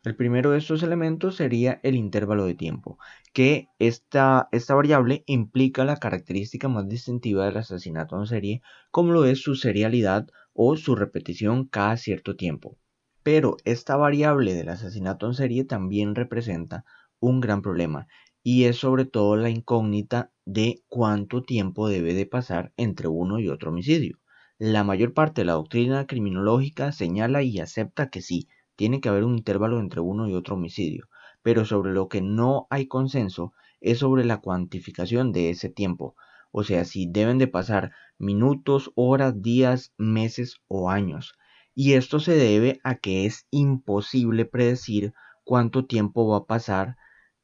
El 0.04 0.16
primero 0.16 0.52
de 0.52 0.58
estos 0.58 0.82
elementos 0.82 1.36
sería 1.36 1.80
el 1.84 1.96
intervalo 1.96 2.46
de 2.46 2.56
tiempo, 2.56 2.98
que 3.34 3.68
esta, 3.80 4.48
esta 4.54 4.74
variable 4.74 5.24
implica 5.28 5.84
la 5.84 5.98
característica 5.98 6.70
más 6.70 6.88
distintiva 6.88 7.46
del 7.46 7.58
asesinato 7.58 8.18
en 8.18 8.26
serie, 8.26 8.62
como 8.92 9.12
lo 9.12 9.26
es 9.26 9.42
su 9.42 9.56
serialidad 9.56 10.28
o 10.54 10.78
su 10.78 10.96
repetición 10.96 11.66
cada 11.66 11.98
cierto 11.98 12.38
tiempo. 12.38 12.78
Pero 13.24 13.58
esta 13.66 13.98
variable 13.98 14.54
del 14.54 14.70
asesinato 14.70 15.28
en 15.28 15.34
serie 15.34 15.66
también 15.66 16.16
representa 16.16 16.86
un 17.20 17.42
gran 17.42 17.62
problema 17.62 18.08
y 18.44 18.64
es 18.64 18.78
sobre 18.78 19.06
todo 19.06 19.36
la 19.36 19.50
incógnita 19.50 20.32
de 20.46 20.82
cuánto 20.88 21.44
tiempo 21.44 21.90
debe 21.90 22.14
de 22.14 22.26
pasar 22.26 22.72
entre 22.78 23.10
uno 23.10 23.40
y 23.40 23.50
otro 23.50 23.72
homicidio. 23.72 24.20
La 24.58 24.84
mayor 24.84 25.14
parte 25.14 25.42
de 25.42 25.46
la 25.46 25.54
doctrina 25.54 26.08
criminológica 26.08 26.92
señala 26.92 27.44
y 27.44 27.60
acepta 27.60 28.10
que 28.10 28.22
sí, 28.22 28.48
tiene 28.76 29.02
que 29.02 29.10
haber 29.10 29.26
un 29.26 29.38
intervalo 29.38 29.80
entre 29.80 30.00
uno 30.00 30.30
y 30.30 30.34
otro 30.34 30.56
homicidio, 30.56 31.10
pero 31.42 31.66
sobre 31.66 31.92
lo 31.92 32.08
que 32.08 32.22
no 32.22 32.68
hay 32.70 32.88
consenso 32.88 33.52
es 33.82 34.00
sobre 34.00 34.24
la 34.24 34.38
cuantificación 34.38 35.34
de 35.34 35.50
ese 35.50 35.70
tiempo, 35.70 36.16
o 36.52 36.64
sea, 36.64 36.86
si 36.86 37.06
deben 37.06 37.38
de 37.38 37.48
pasar 37.48 37.92
minutos, 38.18 38.92
horas, 38.96 39.42
días, 39.42 39.94
meses 39.98 40.62
o 40.68 40.90
años 40.90 41.38
y 41.76 41.94
esto 41.94 42.20
se 42.20 42.36
debe 42.36 42.80
a 42.84 42.96
que 42.96 43.26
es 43.26 43.48
imposible 43.52 44.46
predecir 44.46 45.14
cuánto 45.44 45.86
tiempo 45.86 46.28
va 46.28 46.38
a 46.38 46.46
pasar 46.46 46.96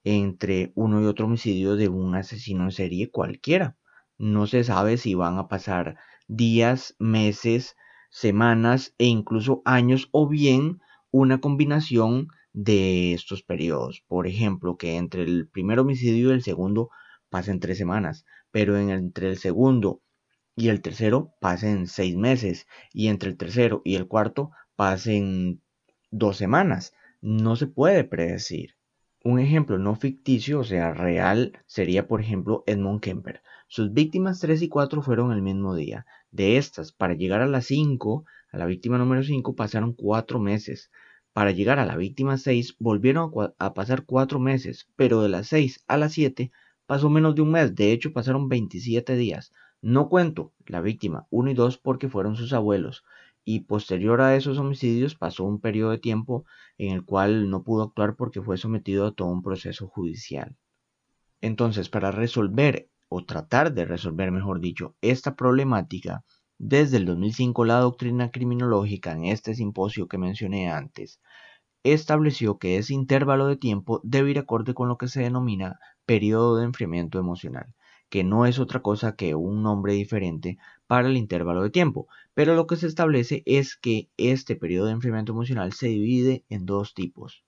entre 0.03 0.71
uno 0.75 1.01
y 1.01 1.05
otro 1.05 1.25
homicidio 1.25 1.75
de 1.75 1.89
un 1.89 2.15
asesino 2.15 2.65
en 2.65 2.71
serie 2.71 3.09
cualquiera. 3.09 3.77
No 4.17 4.47
se 4.47 4.63
sabe 4.63 4.97
si 4.97 5.15
van 5.15 5.37
a 5.37 5.47
pasar 5.47 5.97
días, 6.27 6.95
meses, 6.99 7.75
semanas 8.09 8.93
e 8.97 9.05
incluso 9.05 9.61
años 9.65 10.07
o 10.11 10.27
bien 10.27 10.79
una 11.11 11.41
combinación 11.41 12.27
de 12.53 13.13
estos 13.13 13.43
periodos. 13.43 14.03
Por 14.07 14.27
ejemplo, 14.27 14.77
que 14.77 14.95
entre 14.95 15.23
el 15.23 15.49
primer 15.49 15.79
homicidio 15.79 16.29
y 16.29 16.33
el 16.33 16.43
segundo 16.43 16.89
pasen 17.29 17.59
tres 17.59 17.77
semanas, 17.77 18.25
pero 18.51 18.77
entre 18.77 19.29
el 19.29 19.37
segundo 19.37 20.01
y 20.55 20.69
el 20.69 20.81
tercero 20.81 21.33
pasen 21.39 21.87
seis 21.87 22.15
meses 22.15 22.67
y 22.93 23.07
entre 23.07 23.29
el 23.29 23.37
tercero 23.37 23.81
y 23.83 23.95
el 23.95 24.07
cuarto 24.07 24.51
pasen 24.75 25.61
dos 26.11 26.37
semanas. 26.37 26.93
No 27.21 27.55
se 27.55 27.67
puede 27.67 28.03
predecir. 28.03 28.75
Un 29.23 29.39
ejemplo 29.39 29.79
no 29.79 29.95
ficticio, 29.95 30.59
o 30.59 30.63
sea, 30.63 30.93
real, 30.93 31.59
sería 31.65 32.07
por 32.07 32.21
ejemplo 32.21 32.63
Edmund 32.67 33.01
Kemper. 33.01 33.41
Sus 33.67 33.91
víctimas 33.91 34.39
3 34.39 34.61
y 34.61 34.69
4 34.69 35.01
fueron 35.01 35.31
el 35.31 35.41
mismo 35.41 35.75
día. 35.75 36.05
De 36.29 36.57
estas, 36.57 36.91
para 36.91 37.15
llegar 37.15 37.41
a 37.41 37.47
las 37.47 37.65
5, 37.65 38.25
a 38.51 38.57
la 38.57 38.67
víctima 38.67 38.99
número 38.99 39.23
5, 39.23 39.55
pasaron 39.55 39.93
4 39.93 40.39
meses. 40.39 40.91
Para 41.33 41.51
llegar 41.51 41.79
a 41.79 41.85
la 41.85 41.97
víctima 41.97 42.37
6, 42.37 42.75
volvieron 42.79 43.31
a, 43.57 43.73
pasar 43.73 44.05
4 44.05 44.39
meses, 44.39 44.87
pero 44.95 45.23
de 45.23 45.29
las 45.29 45.47
6 45.47 45.83
a 45.87 45.97
las 45.97 46.13
7 46.13 46.51
pasó 46.85 47.09
menos 47.09 47.33
de 47.33 47.41
un 47.41 47.51
mes. 47.51 47.73
De 47.75 47.91
hecho, 47.91 48.13
pasaron 48.13 48.47
27 48.47 49.15
días. 49.15 49.51
No 49.85 50.09
cuento 50.09 50.51
la 50.65 50.81
víctima 50.81 51.27
1 51.29 51.51
y 51.51 51.53
2 51.53 51.77
porque 51.77 52.09
fueron 52.09 52.35
sus 52.35 52.53
abuelos 52.53 53.03
y 53.43 53.65
posterior 53.65 54.19
a 54.19 54.35
esos 54.35 54.57
homicidios 54.57 55.13
pasó 55.13 55.43
un 55.43 55.61
periodo 55.61 55.91
de 55.91 55.99
tiempo 55.99 56.43
en 56.79 56.91
el 56.91 57.05
cual 57.05 57.51
no 57.51 57.61
pudo 57.61 57.83
actuar 57.83 58.15
porque 58.15 58.41
fue 58.41 58.57
sometido 58.57 59.05
a 59.05 59.11
todo 59.11 59.27
un 59.27 59.43
proceso 59.43 59.87
judicial. 59.87 60.57
Entonces, 61.39 61.87
para 61.89 62.09
resolver 62.09 62.89
o 63.09 63.25
tratar 63.25 63.75
de 63.75 63.85
resolver, 63.85 64.31
mejor 64.31 64.59
dicho, 64.59 64.95
esta 65.01 65.35
problemática, 65.35 66.25
desde 66.57 66.97
el 66.97 67.05
2005 67.05 67.63
la 67.63 67.77
doctrina 67.77 68.31
criminológica 68.31 69.11
en 69.11 69.25
este 69.25 69.53
simposio 69.53 70.07
que 70.07 70.17
mencioné 70.17 70.71
antes 70.71 71.21
estableció 71.83 72.57
que 72.57 72.77
ese 72.77 72.95
intervalo 72.95 73.45
de 73.45 73.57
tiempo 73.57 74.01
debe 74.03 74.31
ir 74.31 74.39
acorde 74.39 74.73
con 74.73 74.87
lo 74.87 74.97
que 74.97 75.09
se 75.09 75.21
denomina 75.21 75.77
periodo 76.07 76.57
de 76.57 76.65
enfriamiento 76.65 77.19
emocional 77.19 77.75
que 78.15 78.23
no 78.23 78.45
es 78.45 78.59
otra 78.59 78.81
cosa 78.81 79.17
que 79.17 79.35
un 79.35 79.61
nombre 79.61 79.91
diferente 79.91 80.57
para 80.87 81.09
el 81.09 81.17
intervalo 81.17 81.63
de 81.63 81.69
tiempo. 81.69 82.07
Pero 82.33 82.55
lo 82.55 82.65
que 82.65 82.77
se 82.77 82.87
establece 82.87 83.43
es 83.45 83.75
que 83.75 84.09
este 84.15 84.55
periodo 84.55 84.85
de 84.85 84.93
enfriamiento 84.93 85.33
emocional 85.33 85.73
se 85.73 85.87
divide 85.87 86.45
en 86.47 86.65
dos 86.65 86.93
tipos, 86.93 87.43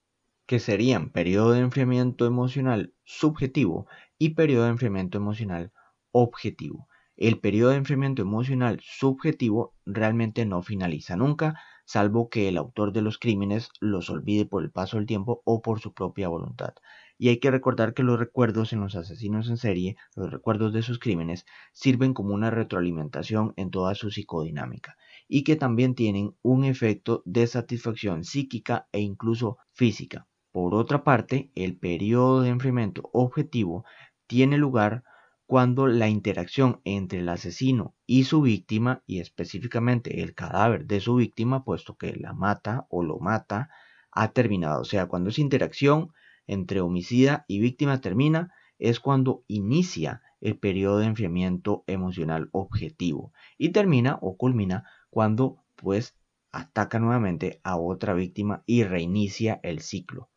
que 0.45 0.59
serían 0.59 1.11
periodo 1.11 1.51
de 1.51 1.61
enfriamiento 1.61 2.25
emocional 2.25 2.93
subjetivo 3.05 3.87
y 4.17 4.31
periodo 4.31 4.65
de 4.65 4.71
enfriamiento 4.71 5.17
emocional 5.17 5.71
objetivo. 6.11 6.89
El 7.15 7.39
periodo 7.39 7.69
de 7.69 7.77
enfriamiento 7.77 8.21
emocional 8.21 8.81
subjetivo 8.83 9.73
realmente 9.85 10.45
no 10.45 10.63
finaliza 10.63 11.15
nunca, 11.15 11.57
salvo 11.85 12.27
que 12.27 12.49
el 12.49 12.57
autor 12.57 12.91
de 12.91 13.03
los 13.03 13.19
crímenes 13.19 13.69
los 13.79 14.09
olvide 14.09 14.45
por 14.45 14.63
el 14.63 14.71
paso 14.71 14.97
del 14.97 15.05
tiempo 15.05 15.41
o 15.45 15.61
por 15.61 15.79
su 15.79 15.93
propia 15.93 16.27
voluntad. 16.27 16.73
Y 17.17 17.29
hay 17.29 17.39
que 17.39 17.51
recordar 17.51 17.93
que 17.93 18.03
los 18.03 18.19
recuerdos 18.19 18.73
en 18.73 18.79
los 18.79 18.95
asesinos 18.95 19.49
en 19.49 19.57
serie, 19.57 19.97
los 20.15 20.31
recuerdos 20.31 20.73
de 20.73 20.81
sus 20.83 20.99
crímenes, 20.99 21.45
sirven 21.73 22.13
como 22.13 22.33
una 22.33 22.49
retroalimentación 22.51 23.53
en 23.57 23.71
toda 23.71 23.95
su 23.95 24.11
psicodinámica 24.11 24.97
y 25.27 25.43
que 25.43 25.55
también 25.55 25.95
tienen 25.95 26.35
un 26.41 26.63
efecto 26.63 27.23
de 27.25 27.47
satisfacción 27.47 28.23
psíquica 28.23 28.87
e 28.91 29.01
incluso 29.01 29.57
física. 29.71 30.27
Por 30.51 30.73
otra 30.73 31.03
parte, 31.03 31.51
el 31.55 31.77
periodo 31.77 32.41
de 32.41 32.49
enfriamiento 32.49 33.09
objetivo 33.13 33.85
tiene 34.27 34.57
lugar 34.57 35.03
cuando 35.45 35.87
la 35.87 36.09
interacción 36.09 36.81
entre 36.83 37.19
el 37.19 37.29
asesino 37.29 37.95
y 38.05 38.25
su 38.25 38.41
víctima, 38.41 39.01
y 39.05 39.19
específicamente 39.19 40.21
el 40.21 40.35
cadáver 40.35 40.85
de 40.85 40.99
su 40.99 41.15
víctima, 41.15 41.63
puesto 41.63 41.95
que 41.95 42.15
la 42.15 42.33
mata 42.33 42.85
o 42.89 43.03
lo 43.03 43.19
mata, 43.19 43.69
ha 44.11 44.33
terminado. 44.33 44.81
O 44.81 44.85
sea, 44.85 45.05
cuando 45.05 45.29
esa 45.29 45.41
interacción 45.41 46.11
entre 46.47 46.81
homicida 46.81 47.45
y 47.47 47.59
víctima 47.59 48.01
termina, 48.01 48.53
es 48.79 48.99
cuando 48.99 49.43
inicia 49.47 50.21
el 50.41 50.57
periodo 50.57 50.99
de 50.99 51.07
enfriamiento 51.07 51.83
emocional 51.87 52.49
objetivo 52.51 53.33
y 53.57 53.69
termina 53.69 54.17
o 54.21 54.37
culmina 54.37 54.85
cuando 55.09 55.63
pues 55.75 56.15
ataca 56.51 56.99
nuevamente 56.99 57.59
a 57.63 57.77
otra 57.77 58.13
víctima 58.13 58.63
y 58.65 58.83
reinicia 58.83 59.59
el 59.63 59.79
ciclo. 59.79 60.29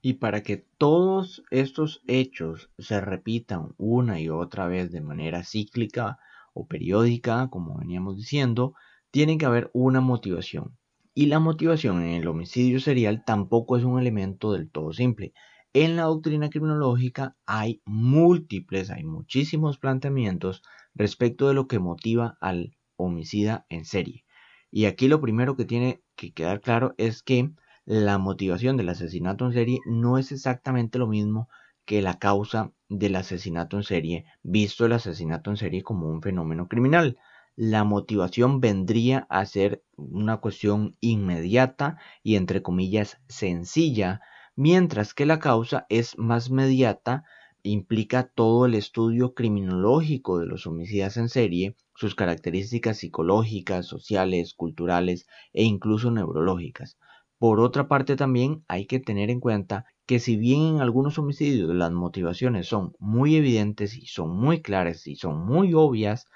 Y 0.00 0.14
para 0.14 0.42
que 0.42 0.56
todos 0.78 1.44
estos 1.50 2.02
hechos 2.08 2.70
se 2.78 3.00
repitan 3.00 3.74
una 3.78 4.20
y 4.20 4.28
otra 4.28 4.66
vez 4.66 4.90
de 4.90 5.00
manera 5.00 5.44
cíclica 5.44 6.18
o 6.54 6.66
periódica, 6.66 7.48
como 7.50 7.78
veníamos 7.78 8.16
diciendo, 8.16 8.74
tiene 9.12 9.38
que 9.38 9.46
haber 9.46 9.70
una 9.72 10.00
motivación. 10.00 10.76
Y 11.14 11.26
la 11.26 11.40
motivación 11.40 12.02
en 12.02 12.20
el 12.20 12.28
homicidio 12.28 12.80
serial 12.80 13.24
tampoco 13.24 13.76
es 13.76 13.84
un 13.84 13.98
elemento 13.98 14.52
del 14.52 14.70
todo 14.70 14.92
simple. 14.92 15.32
En 15.74 15.96
la 15.96 16.02
doctrina 16.04 16.50
criminológica 16.50 17.36
hay 17.46 17.80
múltiples, 17.86 18.90
hay 18.90 19.04
muchísimos 19.04 19.78
planteamientos 19.78 20.62
respecto 20.94 21.48
de 21.48 21.54
lo 21.54 21.66
que 21.66 21.78
motiva 21.78 22.36
al 22.40 22.76
homicida 22.96 23.66
en 23.70 23.84
serie. 23.86 24.24
Y 24.70 24.84
aquí 24.86 25.08
lo 25.08 25.20
primero 25.20 25.56
que 25.56 25.64
tiene 25.64 26.02
que 26.16 26.32
quedar 26.32 26.60
claro 26.60 26.94
es 26.98 27.22
que 27.22 27.50
la 27.84 28.18
motivación 28.18 28.76
del 28.76 28.88
asesinato 28.90 29.46
en 29.46 29.52
serie 29.52 29.80
no 29.86 30.18
es 30.18 30.32
exactamente 30.32 30.98
lo 30.98 31.08
mismo 31.08 31.48
que 31.84 32.00
la 32.00 32.18
causa 32.18 32.72
del 32.88 33.16
asesinato 33.16 33.76
en 33.76 33.82
serie, 33.82 34.24
visto 34.42 34.86
el 34.86 34.92
asesinato 34.92 35.50
en 35.50 35.56
serie 35.56 35.82
como 35.82 36.08
un 36.08 36.22
fenómeno 36.22 36.68
criminal. 36.68 37.18
La 37.56 37.84
motivación 37.84 38.60
vendría 38.60 39.26
a 39.28 39.44
ser 39.44 39.84
una 39.96 40.38
cuestión 40.38 40.96
inmediata 41.00 41.98
y 42.22 42.36
entre 42.36 42.62
comillas 42.62 43.18
sencilla, 43.28 44.22
mientras 44.56 45.12
que 45.12 45.26
la 45.26 45.38
causa 45.38 45.84
es 45.90 46.16
más 46.16 46.50
mediata, 46.50 47.24
implica 47.62 48.26
todo 48.34 48.64
el 48.64 48.74
estudio 48.74 49.34
criminológico 49.34 50.38
de 50.38 50.46
los 50.46 50.66
homicidas 50.66 51.18
en 51.18 51.28
serie, 51.28 51.76
sus 51.94 52.14
características 52.14 52.96
psicológicas, 52.96 53.86
sociales, 53.86 54.54
culturales 54.54 55.26
e 55.52 55.62
incluso 55.64 56.10
neurológicas. 56.10 56.96
Por 57.38 57.60
otra 57.60 57.86
parte 57.86 58.16
también 58.16 58.64
hay 58.66 58.86
que 58.86 58.98
tener 58.98 59.28
en 59.28 59.40
cuenta 59.40 59.84
que 60.06 60.20
si 60.20 60.36
bien 60.36 60.62
en 60.62 60.80
algunos 60.80 61.18
homicidios 61.18 61.74
las 61.74 61.92
motivaciones 61.92 62.66
son 62.66 62.94
muy 62.98 63.36
evidentes 63.36 63.94
y 63.96 64.06
son 64.06 64.34
muy 64.34 64.62
claras 64.62 65.06
y 65.06 65.16
son 65.16 65.44
muy 65.44 65.74
obvias, 65.74 66.26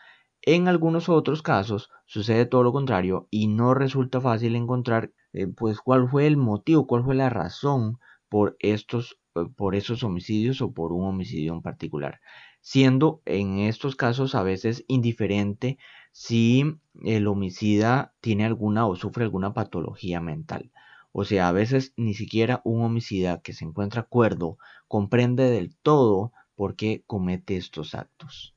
en 0.42 0.68
algunos 0.68 1.08
otros 1.08 1.42
casos 1.42 1.90
sucede 2.06 2.46
todo 2.46 2.62
lo 2.62 2.72
contrario 2.72 3.28
y 3.30 3.48
no 3.48 3.74
resulta 3.74 4.20
fácil 4.20 4.56
encontrar 4.56 5.12
eh, 5.32 5.46
pues 5.46 5.80
cuál 5.80 6.08
fue 6.08 6.26
el 6.26 6.36
motivo, 6.36 6.86
cuál 6.86 7.04
fue 7.04 7.14
la 7.14 7.30
razón 7.30 7.98
por 8.28 8.56
estos 8.60 9.18
eh, 9.36 9.46
por 9.56 9.74
esos 9.74 10.02
homicidios 10.02 10.62
o 10.62 10.72
por 10.72 10.92
un 10.92 11.04
homicidio 11.04 11.52
en 11.52 11.62
particular, 11.62 12.20
siendo 12.60 13.22
en 13.26 13.58
estos 13.58 13.96
casos 13.96 14.34
a 14.34 14.42
veces 14.42 14.84
indiferente 14.88 15.78
si 16.12 16.64
el 17.04 17.26
homicida 17.26 18.14
tiene 18.20 18.46
alguna 18.46 18.86
o 18.86 18.96
sufre 18.96 19.24
alguna 19.24 19.52
patología 19.54 20.20
mental. 20.20 20.72
O 21.12 21.24
sea, 21.24 21.48
a 21.48 21.52
veces 21.52 21.92
ni 21.96 22.14
siquiera 22.14 22.62
un 22.64 22.82
homicida 22.82 23.40
que 23.42 23.52
se 23.52 23.64
encuentra 23.64 24.02
cuerdo 24.04 24.58
comprende 24.88 25.50
del 25.50 25.76
todo 25.76 26.32
por 26.54 26.76
qué 26.76 27.04
comete 27.06 27.56
estos 27.56 27.94
actos. 27.94 28.55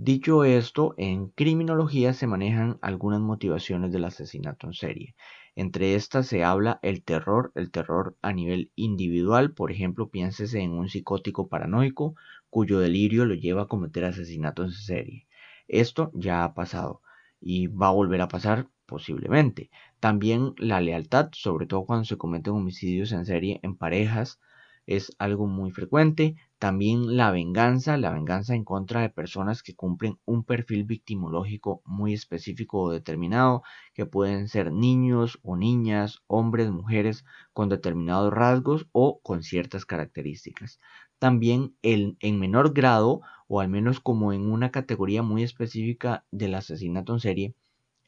Dicho 0.00 0.44
esto, 0.44 0.94
en 0.96 1.28
criminología 1.28 2.14
se 2.14 2.26
manejan 2.26 2.78
algunas 2.80 3.20
motivaciones 3.20 3.92
del 3.92 4.04
asesinato 4.06 4.66
en 4.66 4.72
serie. 4.72 5.14
Entre 5.56 5.94
estas 5.94 6.26
se 6.26 6.42
habla 6.42 6.78
el 6.82 7.02
terror, 7.04 7.52
el 7.54 7.70
terror 7.70 8.16
a 8.22 8.32
nivel 8.32 8.70
individual, 8.76 9.52
por 9.52 9.70
ejemplo, 9.70 10.08
piénsese 10.08 10.60
en 10.60 10.70
un 10.72 10.88
psicótico 10.88 11.48
paranoico 11.48 12.14
cuyo 12.48 12.78
delirio 12.78 13.24
lo 13.26 13.34
lleva 13.34 13.62
a 13.62 13.66
cometer 13.68 14.04
asesinatos 14.06 14.66
en 14.68 14.72
serie. 14.72 15.28
Esto 15.66 16.12
ya 16.14 16.44
ha 16.44 16.54
pasado 16.54 17.02
y 17.40 17.66
va 17.66 17.88
a 17.88 17.92
volver 17.92 18.20
a 18.22 18.28
pasar 18.28 18.68
posiblemente. 18.86 19.68
También 20.00 20.54
la 20.58 20.80
lealtad, 20.80 21.28
sobre 21.32 21.66
todo 21.66 21.84
cuando 21.84 22.04
se 22.06 22.16
cometen 22.16 22.54
homicidios 22.54 23.12
en 23.12 23.26
serie 23.26 23.60
en 23.62 23.76
parejas, 23.76 24.38
es 24.86 25.14
algo 25.18 25.46
muy 25.46 25.70
frecuente. 25.72 26.36
También 26.58 27.16
la 27.16 27.30
venganza, 27.30 27.96
la 27.96 28.10
venganza 28.12 28.54
en 28.54 28.64
contra 28.64 29.00
de 29.00 29.10
personas 29.10 29.62
que 29.62 29.74
cumplen 29.76 30.18
un 30.24 30.44
perfil 30.44 30.84
victimológico 30.84 31.82
muy 31.84 32.12
específico 32.14 32.80
o 32.80 32.90
determinado, 32.90 33.62
que 33.94 34.06
pueden 34.06 34.48
ser 34.48 34.72
niños 34.72 35.38
o 35.42 35.56
niñas, 35.56 36.20
hombres, 36.26 36.70
mujeres 36.70 37.24
con 37.52 37.68
determinados 37.68 38.32
rasgos 38.32 38.88
o 38.92 39.20
con 39.20 39.42
ciertas 39.42 39.84
características. 39.84 40.80
También 41.18 41.76
el, 41.82 42.16
en 42.20 42.38
menor 42.40 42.72
grado, 42.72 43.20
o 43.46 43.60
al 43.60 43.68
menos 43.68 44.00
como 44.00 44.32
en 44.32 44.50
una 44.50 44.70
categoría 44.70 45.22
muy 45.22 45.42
específica 45.44 46.24
del 46.30 46.54
asesinato 46.54 47.12
en 47.12 47.20
serie, 47.20 47.54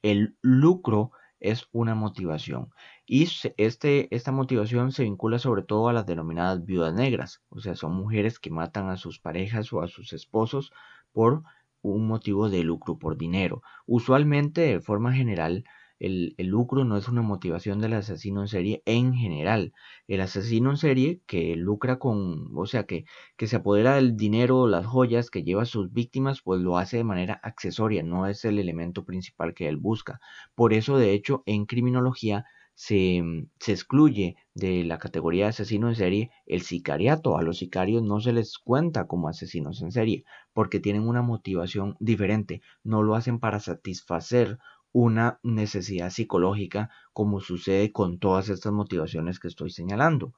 el 0.02 0.36
lucro 0.42 1.12
es 1.40 1.68
una 1.72 1.94
motivación. 1.94 2.70
Y 3.06 3.28
este, 3.56 4.14
esta 4.14 4.32
motivación 4.32 4.92
se 4.92 5.04
vincula 5.04 5.38
sobre 5.38 5.62
todo 5.62 5.88
a 5.88 5.92
las 5.92 6.06
denominadas 6.06 6.64
viudas 6.64 6.94
negras, 6.94 7.42
o 7.48 7.60
sea, 7.60 7.74
son 7.74 7.94
mujeres 7.94 8.38
que 8.38 8.50
matan 8.50 8.88
a 8.90 8.96
sus 8.96 9.18
parejas 9.18 9.72
o 9.72 9.82
a 9.82 9.88
sus 9.88 10.12
esposos 10.12 10.72
por 11.12 11.42
un 11.82 12.06
motivo 12.06 12.48
de 12.48 12.62
lucro, 12.62 12.98
por 12.98 13.16
dinero. 13.16 13.62
Usualmente, 13.86 14.60
de 14.60 14.80
forma 14.80 15.12
general, 15.12 15.64
el, 16.00 16.34
lucro 16.38 16.84
no 16.84 16.96
es 16.96 17.08
una 17.08 17.22
motivación 17.22 17.78
del 17.78 17.92
asesino 17.92 18.40
en 18.40 18.48
serie 18.48 18.82
en 18.86 19.14
general. 19.14 19.74
El 20.08 20.22
asesino 20.22 20.70
en 20.70 20.78
serie 20.78 21.20
que 21.26 21.54
lucra 21.56 21.98
con, 21.98 22.50
o 22.56 22.66
sea, 22.66 22.84
que, 22.84 23.04
que 23.36 23.46
se 23.46 23.56
apodera 23.56 23.96
del 23.96 24.16
dinero 24.16 24.60
o 24.60 24.68
las 24.68 24.86
joyas 24.86 25.30
que 25.30 25.42
lleva 25.44 25.62
a 25.62 25.66
sus 25.66 25.92
víctimas, 25.92 26.40
pues 26.42 26.60
lo 26.60 26.78
hace 26.78 26.96
de 26.96 27.04
manera 27.04 27.38
accesoria, 27.42 28.02
no 28.02 28.26
es 28.26 28.44
el 28.46 28.58
elemento 28.58 29.04
principal 29.04 29.54
que 29.54 29.68
él 29.68 29.76
busca. 29.76 30.20
Por 30.54 30.72
eso, 30.72 30.96
de 30.98 31.12
hecho, 31.12 31.42
en 31.46 31.66
criminología 31.66 32.46
se, 32.74 33.22
se, 33.58 33.72
excluye 33.72 34.36
de 34.54 34.84
la 34.84 34.98
categoría 34.98 35.44
de 35.44 35.50
asesino 35.50 35.90
en 35.90 35.96
serie 35.96 36.30
el 36.46 36.62
sicariato. 36.62 37.36
A 37.36 37.42
los 37.42 37.58
sicarios 37.58 38.02
no 38.02 38.20
se 38.20 38.32
les 38.32 38.56
cuenta 38.56 39.06
como 39.06 39.28
asesinos 39.28 39.82
en 39.82 39.92
serie 39.92 40.24
porque 40.54 40.80
tienen 40.80 41.06
una 41.06 41.20
motivación 41.20 41.96
diferente. 42.00 42.62
No 42.82 43.02
lo 43.02 43.16
hacen 43.16 43.38
para 43.38 43.60
satisfacer 43.60 44.58
una 44.92 45.38
necesidad 45.42 46.10
psicológica 46.10 46.90
como 47.12 47.40
sucede 47.40 47.92
con 47.92 48.18
todas 48.18 48.48
estas 48.48 48.72
motivaciones 48.72 49.38
que 49.38 49.48
estoy 49.48 49.70
señalando. 49.70 50.34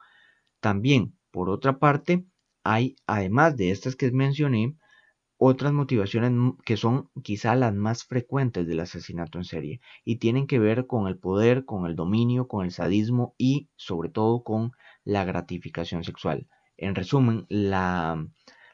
También, 0.61 1.17
por 1.31 1.51
otra 1.51 1.79
parte, 1.79 2.25
hay, 2.65 2.97
además 3.07 3.57
de 3.57 3.71
estas 3.71 3.97
que 3.97 4.11
mencioné, 4.13 4.77
otras 5.45 5.73
motivaciones 5.73 6.55
que 6.65 6.77
son 6.77 7.11
quizá 7.25 7.57
las 7.57 7.75
más 7.75 8.05
frecuentes 8.05 8.65
del 8.67 8.79
asesinato 8.79 9.39
en 9.39 9.45
serie 9.45 9.81
y 10.05 10.17
tienen 10.17 10.47
que 10.47 10.61
ver 10.61 10.87
con 10.87 11.09
el 11.09 11.19
poder, 11.19 11.65
con 11.65 11.87
el 11.87 11.97
dominio, 11.97 12.47
con 12.47 12.65
el 12.65 12.71
sadismo 12.71 13.35
y 13.39 13.69
sobre 13.75 14.09
todo 14.09 14.45
con 14.45 14.71
la 15.03 15.25
gratificación 15.25 16.05
sexual. 16.05 16.47
En 16.77 16.95
resumen, 16.95 17.47
la, 17.49 18.25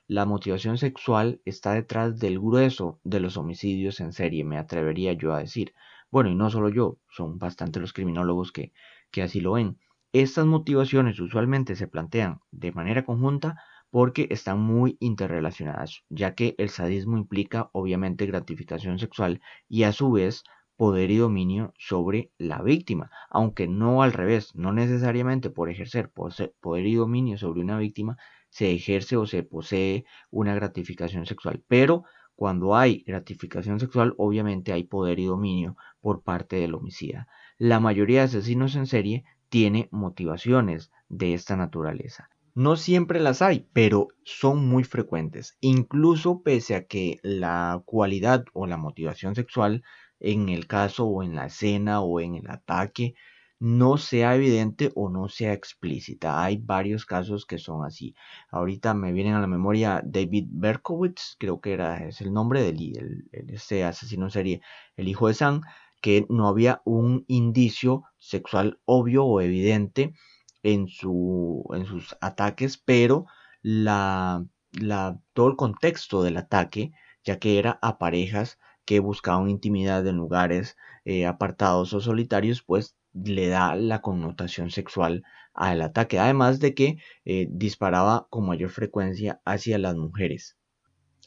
la 0.08 0.24
motivación 0.24 0.78
sexual 0.78 1.42
está 1.44 1.74
detrás 1.74 2.18
del 2.18 2.40
grueso 2.40 2.98
de 3.04 3.20
los 3.20 3.36
homicidios 3.36 4.00
en 4.00 4.14
serie, 4.14 4.42
me 4.42 4.56
atrevería 4.56 5.12
yo 5.12 5.34
a 5.34 5.40
decir. 5.40 5.74
Bueno, 6.10 6.30
y 6.30 6.34
no 6.34 6.48
solo 6.48 6.70
yo, 6.70 6.96
son 7.10 7.38
bastante 7.38 7.78
los 7.78 7.92
criminólogos 7.92 8.50
que, 8.50 8.72
que 9.10 9.22
así 9.22 9.40
lo 9.40 9.52
ven. 9.52 9.78
Estas 10.14 10.46
motivaciones 10.46 11.20
usualmente 11.20 11.76
se 11.76 11.88
plantean 11.88 12.40
de 12.50 12.72
manera 12.72 13.04
conjunta 13.04 13.62
porque 13.90 14.28
están 14.30 14.60
muy 14.60 14.96
interrelacionadas, 14.98 16.02
ya 16.08 16.34
que 16.34 16.54
el 16.56 16.70
sadismo 16.70 17.18
implica 17.18 17.68
obviamente 17.72 18.24
gratificación 18.24 18.98
sexual 18.98 19.42
y 19.68 19.82
a 19.82 19.92
su 19.92 20.10
vez 20.10 20.42
poder 20.78 21.10
y 21.10 21.18
dominio 21.18 21.74
sobre 21.76 22.30
la 22.38 22.62
víctima, 22.62 23.10
aunque 23.28 23.68
no 23.68 24.02
al 24.02 24.14
revés, 24.14 24.54
no 24.54 24.72
necesariamente 24.72 25.50
por 25.50 25.68
ejercer 25.68 26.10
poder 26.10 26.86
y 26.86 26.94
dominio 26.94 27.36
sobre 27.36 27.60
una 27.60 27.76
víctima 27.78 28.16
se 28.50 28.72
ejerce 28.72 29.16
o 29.16 29.26
se 29.26 29.42
posee 29.42 30.04
una 30.30 30.54
gratificación 30.54 31.26
sexual. 31.26 31.62
Pero 31.68 32.04
cuando 32.34 32.76
hay 32.76 33.02
gratificación 33.06 33.80
sexual, 33.80 34.14
obviamente 34.16 34.72
hay 34.72 34.84
poder 34.84 35.18
y 35.18 35.26
dominio 35.26 35.76
por 36.00 36.22
parte 36.22 36.56
del 36.56 36.74
homicida. 36.74 37.26
La 37.58 37.80
mayoría 37.80 38.20
de 38.20 38.26
asesinos 38.26 38.76
en 38.76 38.86
serie 38.86 39.24
tiene 39.48 39.88
motivaciones 39.90 40.92
de 41.08 41.34
esta 41.34 41.56
naturaleza. 41.56 42.30
No 42.54 42.76
siempre 42.76 43.20
las 43.20 43.42
hay, 43.42 43.68
pero 43.72 44.08
son 44.24 44.66
muy 44.68 44.84
frecuentes. 44.84 45.56
Incluso 45.60 46.42
pese 46.42 46.74
a 46.74 46.86
que 46.86 47.18
la 47.22 47.82
cualidad 47.84 48.44
o 48.52 48.66
la 48.66 48.76
motivación 48.76 49.34
sexual 49.34 49.82
en 50.20 50.48
el 50.48 50.66
caso 50.66 51.06
o 51.06 51.22
en 51.22 51.34
la 51.34 51.46
escena 51.46 52.00
o 52.00 52.20
en 52.20 52.34
el 52.34 52.50
ataque 52.50 53.14
no 53.60 53.96
sea 53.96 54.34
evidente 54.36 54.92
o 54.94 55.08
no 55.10 55.28
sea 55.28 55.52
explícita. 55.52 56.42
Hay 56.42 56.58
varios 56.58 57.06
casos 57.06 57.46
que 57.46 57.58
son 57.58 57.84
así. 57.84 58.14
Ahorita 58.50 58.94
me 58.94 59.12
vienen 59.12 59.34
a 59.34 59.40
la 59.40 59.46
memoria 59.46 60.02
David 60.04 60.46
Berkowitz, 60.50 61.36
creo 61.38 61.60
que 61.60 61.72
era 61.72 62.06
es 62.06 62.20
el 62.20 62.32
nombre 62.32 62.62
del 62.62 63.28
este 63.32 63.84
asesino 63.84 64.26
en 64.26 64.30
serie, 64.30 64.62
el 64.96 65.08
hijo 65.08 65.28
de 65.28 65.34
Sam, 65.34 65.62
que 66.00 66.26
no 66.28 66.48
había 66.48 66.82
un 66.84 67.24
indicio 67.28 68.04
sexual 68.18 68.80
obvio 68.84 69.24
o 69.24 69.40
evidente 69.40 70.14
en, 70.62 70.88
su, 70.88 71.64
en 71.74 71.86
sus 71.86 72.16
ataques, 72.20 72.78
pero 72.78 73.26
la, 73.62 74.44
la, 74.72 75.18
todo 75.32 75.48
el 75.48 75.56
contexto 75.56 76.22
del 76.22 76.36
ataque, 76.36 76.92
ya 77.24 77.38
que 77.38 77.58
era 77.58 77.78
a 77.82 77.98
parejas 77.98 78.58
que 78.84 79.00
buscaban 79.00 79.50
intimidad 79.50 80.06
en 80.06 80.16
lugares 80.16 80.76
eh, 81.04 81.26
apartados 81.26 81.92
o 81.92 82.00
solitarios, 82.00 82.62
pues 82.62 82.96
le 83.12 83.48
da 83.48 83.74
la 83.74 84.00
connotación 84.00 84.70
sexual 84.70 85.24
al 85.54 85.82
ataque, 85.82 86.18
además 86.18 86.60
de 86.60 86.74
que 86.74 86.98
eh, 87.24 87.48
disparaba 87.50 88.26
con 88.30 88.46
mayor 88.46 88.70
frecuencia 88.70 89.40
hacia 89.44 89.78
las 89.78 89.96
mujeres. 89.96 90.56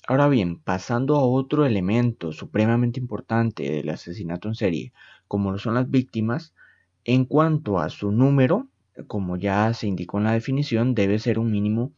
Ahora 0.08 0.28
bien, 0.28 0.60
pasando 0.60 1.16
a 1.16 1.26
otro 1.26 1.66
elemento 1.66 2.32
supremamente 2.32 3.00
importante 3.00 3.64
del 3.64 3.90
asesinato 3.90 4.48
en 4.48 4.56
serie, 4.56 4.94
como 5.28 5.52
lo 5.52 5.58
son 5.58 5.76
las 5.76 5.90
víctimas, 5.90 6.54
en 7.04 7.26
cuanto 7.26 7.80
a 7.80 7.90
su 7.90 8.12
número, 8.12 8.68
como 9.08 9.38
ya 9.38 9.74
se 9.74 9.88
indicó 9.88 10.18
en 10.18 10.26
la 10.26 10.34
definición, 10.34 10.96
debe 10.96 11.20
ser 11.20 11.40
un 11.40 11.52
mínimo 11.52 11.94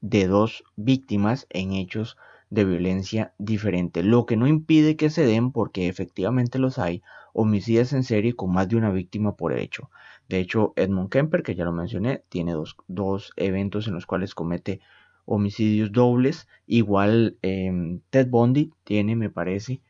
de 0.00 0.26
dos 0.26 0.64
víctimas 0.76 1.46
en 1.50 1.72
hechos 1.72 2.16
de 2.50 2.64
violencia 2.64 3.34
diferente, 3.38 4.02
lo 4.02 4.26
que 4.26 4.36
no 4.36 4.46
impide 4.46 4.96
que 4.96 5.10
se 5.10 5.26
den, 5.26 5.52
porque 5.52 5.88
efectivamente 5.88 6.58
los 6.58 6.78
hay, 6.78 7.02
homicidios 7.32 7.92
en 7.92 8.04
serie 8.04 8.34
con 8.34 8.52
más 8.52 8.68
de 8.68 8.76
una 8.76 8.90
víctima 8.90 9.36
por 9.36 9.52
hecho. 9.52 9.90
De 10.28 10.38
hecho, 10.38 10.72
Edmund 10.76 11.10
Kemper, 11.10 11.42
que 11.42 11.54
ya 11.54 11.64
lo 11.64 11.72
mencioné, 11.72 12.22
tiene 12.28 12.52
dos, 12.52 12.76
dos 12.86 13.32
eventos 13.36 13.88
en 13.88 13.94
los 13.94 14.06
cuales 14.06 14.34
comete 14.34 14.80
homicidios 15.26 15.92
dobles. 15.92 16.48
Igual 16.66 17.36
em, 17.42 18.00
Ted 18.10 18.28
Bundy 18.28 18.72
tiene, 18.84 19.16
me 19.16 19.30
parece, 19.30 19.82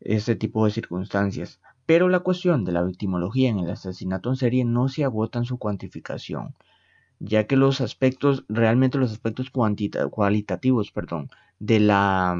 este 0.00 0.36
tipo 0.36 0.64
de 0.64 0.70
circunstancias. 0.70 1.60
Pero 1.86 2.08
la 2.08 2.20
cuestión 2.20 2.64
de 2.64 2.72
la 2.72 2.82
victimología 2.82 3.50
en 3.50 3.58
el 3.58 3.70
asesinato 3.70 4.30
en 4.30 4.36
serie 4.36 4.64
no 4.64 4.88
se 4.88 5.04
agota 5.04 5.38
en 5.38 5.44
su 5.44 5.58
cuantificación, 5.58 6.54
ya 7.24 7.46
que 7.46 7.56
los 7.56 7.80
aspectos, 7.80 8.44
realmente 8.48 8.98
los 8.98 9.12
aspectos 9.12 9.50
cualitativos, 9.50 10.90
perdón, 10.90 11.30
de 11.60 11.78
la, 11.78 12.36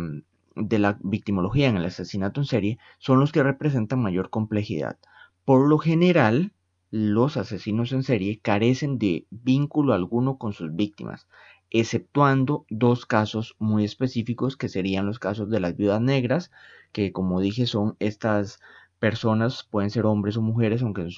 de 0.56 0.78
la 0.80 0.98
victimología 1.02 1.68
en 1.68 1.76
el 1.76 1.84
asesinato 1.84 2.40
en 2.40 2.46
serie 2.46 2.78
son 2.98 3.20
los 3.20 3.30
que 3.30 3.44
representan 3.44 4.02
mayor 4.02 4.28
complejidad. 4.28 4.98
Por 5.44 5.68
lo 5.68 5.78
general, 5.78 6.52
los 6.90 7.36
asesinos 7.36 7.92
en 7.92 8.02
serie 8.02 8.40
carecen 8.40 8.98
de 8.98 9.26
vínculo 9.30 9.94
alguno 9.94 10.36
con 10.36 10.52
sus 10.52 10.74
víctimas, 10.74 11.28
exceptuando 11.70 12.66
dos 12.68 13.06
casos 13.06 13.54
muy 13.60 13.84
específicos 13.84 14.56
que 14.56 14.68
serían 14.68 15.06
los 15.06 15.20
casos 15.20 15.48
de 15.48 15.60
las 15.60 15.76
viudas 15.76 16.00
negras, 16.00 16.50
que 16.90 17.12
como 17.12 17.40
dije 17.40 17.66
son 17.66 17.96
estas 18.00 18.58
personas, 19.02 19.64
pueden 19.68 19.90
ser 19.90 20.06
hombres 20.06 20.36
o 20.36 20.42
mujeres, 20.42 20.80
aunque 20.80 21.08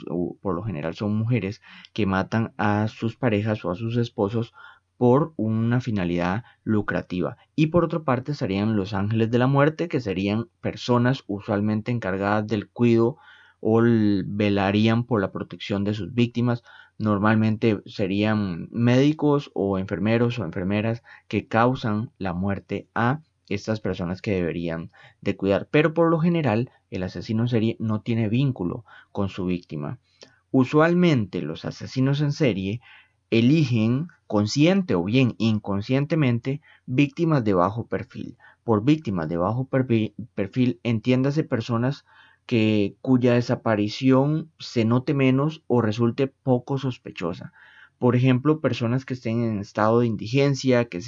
por 0.41 0.55
lo 0.55 0.63
general 0.63 0.95
son 0.95 1.15
mujeres, 1.15 1.61
que 1.93 2.07
matan 2.07 2.55
a 2.57 2.89
sus 2.89 3.15
parejas 3.15 3.63
o 3.63 3.71
a 3.71 3.75
sus 3.75 3.99
esposos 3.99 4.55
por 4.97 5.35
una 5.37 5.83
finalidad 5.83 6.45
lucrativa. 6.63 7.37
Y 7.55 7.67
por 7.67 7.85
otra 7.85 8.01
parte 8.03 8.33
estarían 8.33 8.75
los 8.75 8.95
ángeles 8.95 9.31
de 9.31 9.39
la 9.39 9.49
muerte, 9.49 9.89
que 9.89 10.01
serían 10.01 10.49
personas 10.63 11.25
usualmente 11.27 11.93
encargadas 11.93 12.47
del 12.47 12.71
cuidado 12.71 13.19
o 13.61 13.83
velarían 13.83 15.05
por 15.05 15.21
la 15.21 15.31
protección 15.31 15.85
de 15.85 15.93
sus 15.93 16.15
víctimas. 16.15 16.63
Normalmente 16.97 17.83
serían 17.85 18.69
médicos 18.71 19.51
o 19.53 19.79
enfermeros 19.79 20.39
o 20.39 20.47
enfermeras 20.47 21.03
que 21.29 21.49
causan 21.49 22.13
la 22.17 22.33
muerte 22.33 22.89
a 22.95 23.21
estas 23.49 23.81
personas 23.81 24.23
que 24.23 24.33
deberían 24.33 24.91
de 25.21 25.37
cuidar. 25.37 25.69
Pero 25.71 25.95
por 25.95 26.11
lo 26.11 26.19
general 26.19 26.71
el 26.91 27.03
asesino 27.03 27.43
en 27.43 27.49
serie 27.49 27.77
no 27.79 28.01
tiene 28.01 28.29
vínculo 28.29 28.85
con 29.13 29.29
su 29.29 29.47
víctima. 29.47 29.99
Usualmente 30.51 31.43
los 31.43 31.65
asesinos 31.65 32.21
en 32.21 32.33
serie 32.33 32.81
eligen 33.31 34.09
consciente 34.27 34.95
o 34.95 35.03
bien 35.03 35.35
inconscientemente 35.39 36.61
víctimas 36.87 37.43
de 37.45 37.55
bajo 37.55 37.87
perfil. 37.87 38.37
Por 38.63 38.85
víctimas 38.85 39.29
de 39.29 39.37
bajo 39.37 39.69
perfil, 39.69 40.81
entiéndase 40.83 41.45
personas 41.45 42.05
que, 42.47 42.97
cuya 43.01 43.35
desaparición 43.35 44.51
se 44.59 44.85
note 44.85 45.15
menos 45.15 45.63
o 45.67 45.83
resulte 45.83 46.29
poco 46.29 46.79
sospechosa. 46.79 47.53
Por 48.05 48.17
ejemplo, 48.17 48.61
personas 48.61 49.07
que 49.07 49.15
estén 49.15 49.43
en 49.43 49.61
estado 49.61 50.01
de 50.01 50.07
indigencia, 50.07 50.91
que, 50.91 50.99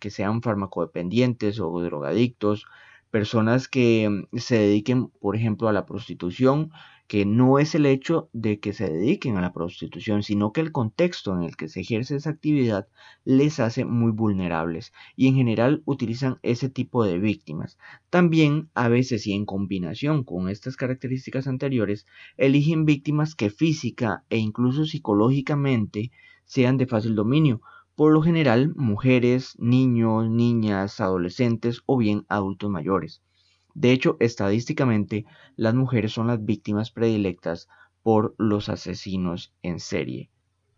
que 0.00 0.10
sean 0.10 0.40
farmacodependientes 0.40 1.58
o 1.58 1.68
drogadictos, 1.82 2.64
personas 3.10 3.66
que 3.66 4.08
mm, 4.08 4.38
se 4.38 4.56
dediquen, 4.56 5.08
por 5.08 5.34
ejemplo, 5.34 5.68
a 5.68 5.72
la 5.72 5.84
prostitución, 5.84 6.70
que 7.08 7.24
no 7.24 7.58
es 7.58 7.74
el 7.74 7.86
hecho 7.86 8.28
de 8.34 8.60
que 8.60 8.74
se 8.74 8.88
dediquen 8.88 9.38
a 9.38 9.40
la 9.40 9.54
prostitución, 9.54 10.22
sino 10.22 10.52
que 10.52 10.60
el 10.60 10.72
contexto 10.72 11.34
en 11.34 11.42
el 11.42 11.56
que 11.56 11.68
se 11.68 11.80
ejerce 11.80 12.16
esa 12.16 12.30
actividad 12.30 12.86
les 13.24 13.60
hace 13.60 13.86
muy 13.86 14.12
vulnerables 14.12 14.92
y 15.16 15.26
en 15.28 15.34
general 15.34 15.82
utilizan 15.86 16.38
ese 16.42 16.68
tipo 16.68 17.04
de 17.04 17.18
víctimas. 17.18 17.78
También 18.10 18.68
a 18.74 18.88
veces 18.88 19.26
y 19.26 19.32
en 19.32 19.46
combinación 19.46 20.22
con 20.22 20.50
estas 20.50 20.76
características 20.76 21.48
anteriores, 21.48 22.06
eligen 22.36 22.84
víctimas 22.84 23.34
que 23.34 23.48
física 23.48 24.24
e 24.28 24.36
incluso 24.36 24.84
psicológicamente 24.84 26.12
sean 26.44 26.76
de 26.76 26.86
fácil 26.86 27.14
dominio, 27.14 27.62
por 27.94 28.12
lo 28.12 28.20
general 28.20 28.74
mujeres, 28.76 29.54
niños, 29.58 30.28
niñas, 30.28 31.00
adolescentes 31.00 31.80
o 31.86 31.96
bien 31.96 32.26
adultos 32.28 32.70
mayores. 32.70 33.22
De 33.80 33.92
hecho, 33.92 34.16
estadísticamente, 34.18 35.24
las 35.54 35.72
mujeres 35.72 36.10
son 36.10 36.26
las 36.26 36.44
víctimas 36.44 36.90
predilectas 36.90 37.68
por 38.02 38.34
los 38.36 38.68
asesinos 38.68 39.54
en 39.62 39.78
serie. 39.78 40.30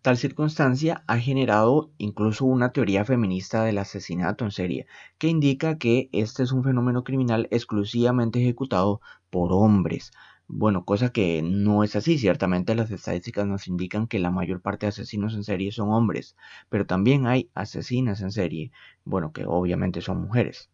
Tal 0.02 0.18
circunstancia 0.18 1.02
ha 1.06 1.16
generado 1.16 1.92
incluso 1.96 2.44
una 2.44 2.72
teoría 2.72 3.06
feminista 3.06 3.64
del 3.64 3.78
asesinato 3.78 4.44
en 4.44 4.50
serie, 4.50 4.86
que 5.16 5.28
indica 5.28 5.78
que 5.78 6.10
este 6.12 6.42
es 6.42 6.52
un 6.52 6.62
fenómeno 6.62 7.02
criminal 7.02 7.48
exclusivamente 7.50 8.38
ejecutado 8.42 9.00
por 9.30 9.50
hombres. 9.54 10.12
Bueno, 10.46 10.84
cosa 10.84 11.10
que 11.10 11.40
no 11.40 11.84
es 11.84 11.96
así. 11.96 12.18
Ciertamente 12.18 12.74
las 12.74 12.90
estadísticas 12.90 13.46
nos 13.46 13.66
indican 13.66 14.08
que 14.08 14.18
la 14.18 14.30
mayor 14.30 14.60
parte 14.60 14.84
de 14.84 14.90
asesinos 14.90 15.32
en 15.32 15.44
serie 15.44 15.72
son 15.72 15.88
hombres, 15.90 16.36
pero 16.68 16.84
también 16.84 17.26
hay 17.26 17.48
asesinas 17.54 18.20
en 18.20 18.30
serie, 18.30 18.72
bueno, 19.04 19.32
que 19.32 19.46
obviamente 19.46 20.02
son 20.02 20.20
mujeres. 20.20 20.68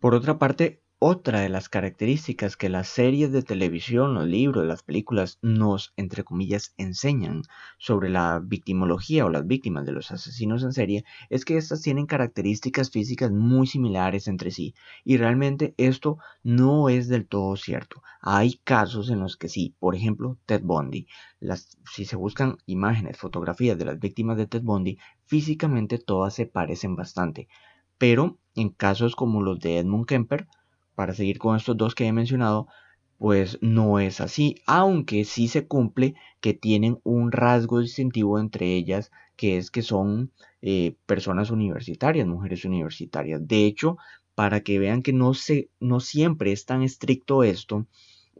Por 0.00 0.16
otra 0.16 0.36
parte, 0.36 0.82
otra 1.02 1.40
de 1.40 1.48
las 1.48 1.70
características 1.70 2.58
que 2.58 2.68
las 2.68 2.86
series 2.86 3.32
de 3.32 3.42
televisión, 3.42 4.12
los 4.12 4.26
libros, 4.26 4.66
las 4.66 4.82
películas 4.82 5.38
nos, 5.40 5.94
entre 5.96 6.24
comillas, 6.24 6.74
enseñan 6.76 7.40
sobre 7.78 8.10
la 8.10 8.38
victimología 8.44 9.24
o 9.24 9.30
las 9.30 9.46
víctimas 9.46 9.86
de 9.86 9.92
los 9.92 10.10
asesinos 10.10 10.62
en 10.62 10.74
serie 10.74 11.04
es 11.30 11.46
que 11.46 11.56
estas 11.56 11.80
tienen 11.80 12.04
características 12.04 12.90
físicas 12.90 13.30
muy 13.30 13.66
similares 13.66 14.28
entre 14.28 14.50
sí. 14.50 14.74
Y 15.02 15.16
realmente 15.16 15.72
esto 15.78 16.18
no 16.42 16.90
es 16.90 17.08
del 17.08 17.26
todo 17.26 17.56
cierto. 17.56 18.02
Hay 18.20 18.60
casos 18.62 19.08
en 19.08 19.20
los 19.20 19.38
que 19.38 19.48
sí, 19.48 19.74
por 19.78 19.94
ejemplo, 19.94 20.36
Ted 20.44 20.60
Bundy. 20.62 21.06
Si 21.90 22.04
se 22.04 22.16
buscan 22.16 22.58
imágenes, 22.66 23.16
fotografías 23.16 23.78
de 23.78 23.86
las 23.86 23.98
víctimas 23.98 24.36
de 24.36 24.46
Ted 24.46 24.62
Bundy, 24.62 24.98
físicamente 25.24 25.96
todas 25.96 26.34
se 26.34 26.44
parecen 26.44 26.94
bastante. 26.94 27.48
Pero 27.96 28.38
en 28.54 28.68
casos 28.68 29.16
como 29.16 29.40
los 29.40 29.60
de 29.60 29.78
Edmund 29.78 30.04
Kemper, 30.04 30.46
para 31.00 31.14
seguir 31.14 31.38
con 31.38 31.56
estos 31.56 31.78
dos 31.78 31.94
que 31.94 32.06
he 32.06 32.12
mencionado, 32.12 32.68
pues 33.16 33.56
no 33.62 34.00
es 34.00 34.20
así, 34.20 34.56
aunque 34.66 35.24
sí 35.24 35.48
se 35.48 35.66
cumple 35.66 36.14
que 36.42 36.52
tienen 36.52 37.00
un 37.04 37.32
rasgo 37.32 37.80
distintivo 37.80 38.38
entre 38.38 38.74
ellas, 38.74 39.10
que 39.34 39.56
es 39.56 39.70
que 39.70 39.80
son 39.80 40.30
eh, 40.60 40.96
personas 41.06 41.50
universitarias, 41.50 42.26
mujeres 42.26 42.66
universitarias. 42.66 43.48
De 43.48 43.64
hecho, 43.64 43.96
para 44.34 44.60
que 44.60 44.78
vean 44.78 45.00
que 45.00 45.14
no, 45.14 45.32
se, 45.32 45.70
no 45.80 46.00
siempre 46.00 46.52
es 46.52 46.66
tan 46.66 46.82
estricto 46.82 47.44
esto, 47.44 47.86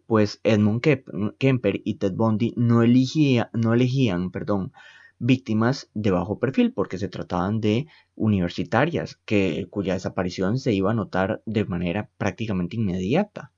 pues 0.04 0.38
Edmund 0.44 0.82
Kemper 1.38 1.80
y 1.82 1.94
Ted 1.94 2.12
Bundy 2.12 2.52
no, 2.58 2.82
no 3.54 3.72
elegían 3.72 4.30
perdón, 4.30 4.72
víctimas 5.20 5.90
de 5.94 6.10
bajo 6.10 6.40
perfil, 6.40 6.72
porque 6.72 6.98
se 6.98 7.08
trataban 7.08 7.60
de 7.60 7.86
universitarias, 8.16 9.20
que, 9.24 9.68
cuya 9.70 9.94
desaparición 9.94 10.58
se 10.58 10.72
iba 10.72 10.90
a 10.90 10.94
notar 10.94 11.42
de 11.46 11.64
manera 11.64 12.10
prácticamente 12.18 12.76
inmediata. 12.76 13.52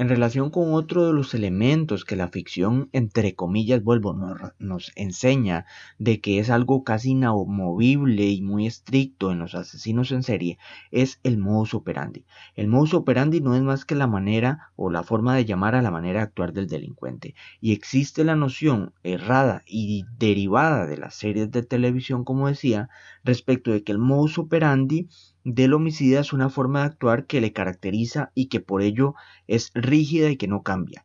En 0.00 0.08
relación 0.08 0.48
con 0.48 0.72
otro 0.72 1.06
de 1.06 1.12
los 1.12 1.34
elementos 1.34 2.06
que 2.06 2.16
la 2.16 2.28
ficción, 2.28 2.88
entre 2.92 3.34
comillas, 3.34 3.84
vuelvo, 3.84 4.16
nos, 4.58 4.92
enseña 4.96 5.66
de 5.98 6.22
que 6.22 6.38
es 6.38 6.48
algo 6.48 6.84
casi 6.84 7.10
inamovible 7.10 8.24
y 8.24 8.40
muy 8.40 8.66
estricto 8.66 9.30
en 9.30 9.40
los 9.40 9.54
asesinos 9.54 10.10
en 10.10 10.22
serie, 10.22 10.56
es 10.90 11.20
el 11.22 11.36
modus 11.36 11.74
operandi. 11.74 12.24
El 12.56 12.68
modus 12.68 12.94
operandi 12.94 13.42
no 13.42 13.54
es 13.54 13.60
más 13.60 13.84
que 13.84 13.94
la 13.94 14.06
manera 14.06 14.70
o 14.74 14.88
la 14.88 15.02
forma 15.02 15.36
de 15.36 15.44
llamar 15.44 15.74
a 15.74 15.82
la 15.82 15.90
manera 15.90 16.20
de 16.20 16.24
actuar 16.24 16.54
del 16.54 16.66
delincuente. 16.66 17.34
Y 17.60 17.72
existe 17.74 18.24
la 18.24 18.36
noción 18.36 18.94
errada 19.02 19.64
y 19.66 20.06
derivada 20.16 20.86
de 20.86 20.96
las 20.96 21.14
series 21.14 21.50
de 21.50 21.62
televisión, 21.62 22.24
como 22.24 22.48
decía, 22.48 22.88
respecto 23.22 23.70
de 23.70 23.84
que 23.84 23.92
el 23.92 23.98
modus 23.98 24.38
operandi 24.38 25.10
del 25.54 25.74
homicida 25.74 26.20
es 26.20 26.32
una 26.32 26.48
forma 26.48 26.80
de 26.80 26.86
actuar 26.86 27.26
que 27.26 27.40
le 27.40 27.52
caracteriza 27.52 28.30
y 28.34 28.46
que 28.46 28.60
por 28.60 28.82
ello 28.82 29.14
es 29.46 29.72
rígida 29.74 30.30
y 30.30 30.36
que 30.36 30.48
no 30.48 30.62
cambia. 30.62 31.04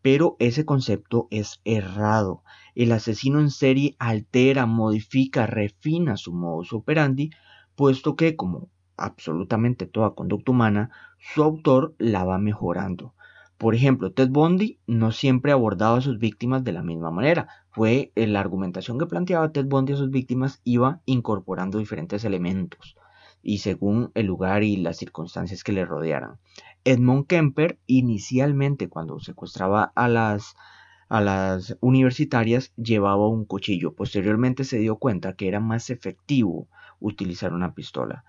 Pero 0.00 0.36
ese 0.38 0.64
concepto 0.64 1.28
es 1.30 1.60
errado. 1.64 2.42
El 2.74 2.92
asesino 2.92 3.38
en 3.38 3.50
serie 3.50 3.94
altera, 3.98 4.66
modifica, 4.66 5.46
refina 5.46 6.16
su 6.16 6.32
modus 6.32 6.72
operandi, 6.72 7.30
puesto 7.76 8.16
que, 8.16 8.34
como 8.34 8.68
absolutamente 8.96 9.86
toda 9.86 10.14
conducta 10.14 10.52
humana, 10.52 10.90
su 11.18 11.42
autor 11.42 11.94
la 11.98 12.24
va 12.24 12.38
mejorando. 12.38 13.14
Por 13.58 13.74
ejemplo, 13.74 14.12
Ted 14.12 14.30
Bundy 14.30 14.80
no 14.86 15.12
siempre 15.12 15.52
abordaba 15.52 15.98
a 15.98 16.00
sus 16.00 16.18
víctimas 16.18 16.64
de 16.64 16.72
la 16.72 16.82
misma 16.82 17.10
manera. 17.10 17.48
Fue 17.70 18.10
la 18.16 18.40
argumentación 18.40 18.98
que 18.98 19.06
planteaba 19.06 19.52
Ted 19.52 19.66
Bundy 19.66 19.92
a 19.92 19.96
sus 19.96 20.10
víctimas 20.10 20.60
iba 20.64 21.00
incorporando 21.04 21.78
diferentes 21.78 22.24
elementos 22.24 22.96
y 23.42 23.58
según 23.58 24.10
el 24.14 24.26
lugar 24.26 24.62
y 24.62 24.76
las 24.76 24.96
circunstancias 24.96 25.64
que 25.64 25.72
le 25.72 25.84
rodearan. 25.84 26.38
Edmond 26.84 27.26
Kemper 27.26 27.78
inicialmente 27.86 28.88
cuando 28.88 29.20
secuestraba 29.20 29.92
a 29.94 30.08
las 30.08 30.54
a 31.08 31.20
las 31.20 31.76
universitarias 31.80 32.72
llevaba 32.76 33.28
un 33.28 33.44
cuchillo. 33.44 33.94
Posteriormente 33.94 34.64
se 34.64 34.78
dio 34.78 34.96
cuenta 34.96 35.34
que 35.34 35.46
era 35.46 35.60
más 35.60 35.90
efectivo 35.90 36.68
utilizar 37.00 37.52
una 37.52 37.74
pistola. 37.74 38.24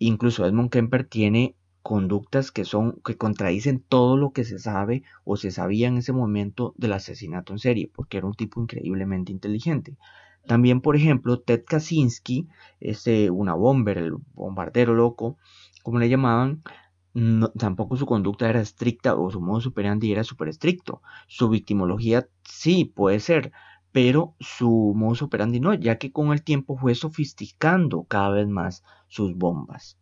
Incluso 0.00 0.44
Edmond 0.44 0.70
Kemper 0.70 1.04
tiene 1.04 1.54
conductas 1.82 2.50
que 2.50 2.64
son 2.64 3.00
que 3.04 3.16
contradicen 3.16 3.84
todo 3.88 4.16
lo 4.16 4.32
que 4.32 4.42
se 4.44 4.58
sabe 4.58 5.04
o 5.22 5.36
se 5.36 5.52
sabía 5.52 5.86
en 5.86 5.98
ese 5.98 6.12
momento 6.12 6.74
del 6.76 6.94
asesinato 6.94 7.52
en 7.52 7.60
serie, 7.60 7.90
porque 7.94 8.16
era 8.16 8.26
un 8.26 8.34
tipo 8.34 8.60
increíblemente 8.60 9.30
inteligente. 9.30 9.96
También, 10.46 10.80
por 10.80 10.96
ejemplo, 10.96 11.40
Ted 11.40 11.64
Kaczynski, 11.66 12.48
este, 12.80 13.30
una 13.30 13.54
bomber, 13.54 13.98
el 13.98 14.14
bombardero 14.34 14.94
loco, 14.94 15.38
como 15.82 15.98
le 15.98 16.08
llamaban, 16.08 16.62
tampoco 17.58 17.96
su 17.96 18.06
conducta 18.06 18.48
era 18.48 18.60
estricta 18.60 19.14
o 19.14 19.30
su 19.30 19.40
modo 19.40 19.60
superandi 19.60 20.12
era 20.12 20.24
súper 20.24 20.48
estricto. 20.48 21.00
Su 21.28 21.48
victimología 21.48 22.28
sí 22.42 22.84
puede 22.84 23.20
ser, 23.20 23.52
pero 23.92 24.34
su 24.40 24.92
modo 24.96 25.14
superandi 25.14 25.60
no, 25.60 25.74
ya 25.74 25.98
que 25.98 26.12
con 26.12 26.32
el 26.32 26.42
tiempo 26.42 26.76
fue 26.76 26.94
sofisticando 26.94 28.04
cada 28.04 28.30
vez 28.30 28.48
más 28.48 28.82
sus 29.08 29.36
bombas. 29.36 29.98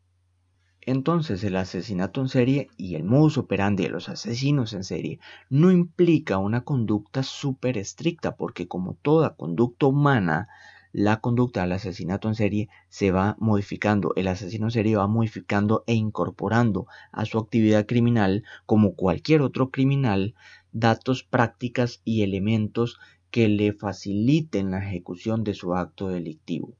Entonces 0.84 1.44
el 1.44 1.56
asesinato 1.56 2.20
en 2.20 2.28
serie 2.28 2.68
y 2.76 2.96
el 2.96 3.04
modus 3.04 3.38
operandi 3.38 3.84
de 3.84 3.90
los 3.90 4.08
asesinos 4.08 4.72
en 4.72 4.82
serie 4.82 5.20
no 5.48 5.70
implica 5.70 6.38
una 6.38 6.62
conducta 6.62 7.22
súper 7.22 7.78
estricta 7.78 8.34
porque 8.34 8.66
como 8.66 8.94
toda 8.94 9.36
conducta 9.36 9.86
humana, 9.86 10.48
la 10.92 11.20
conducta 11.20 11.60
del 11.60 11.72
asesinato 11.72 12.26
en 12.26 12.34
serie 12.34 12.68
se 12.88 13.12
va 13.12 13.36
modificando. 13.38 14.12
El 14.16 14.26
asesino 14.26 14.66
en 14.66 14.70
serie 14.72 14.96
va 14.96 15.06
modificando 15.06 15.84
e 15.86 15.94
incorporando 15.94 16.88
a 17.12 17.26
su 17.26 17.38
actividad 17.38 17.86
criminal 17.86 18.42
como 18.66 18.94
cualquier 18.94 19.40
otro 19.42 19.70
criminal 19.70 20.34
datos, 20.72 21.22
prácticas 21.22 22.00
y 22.04 22.22
elementos 22.22 22.98
que 23.30 23.48
le 23.48 23.72
faciliten 23.72 24.72
la 24.72 24.84
ejecución 24.84 25.44
de 25.44 25.54
su 25.54 25.74
acto 25.76 26.08
delictivo. 26.08 26.74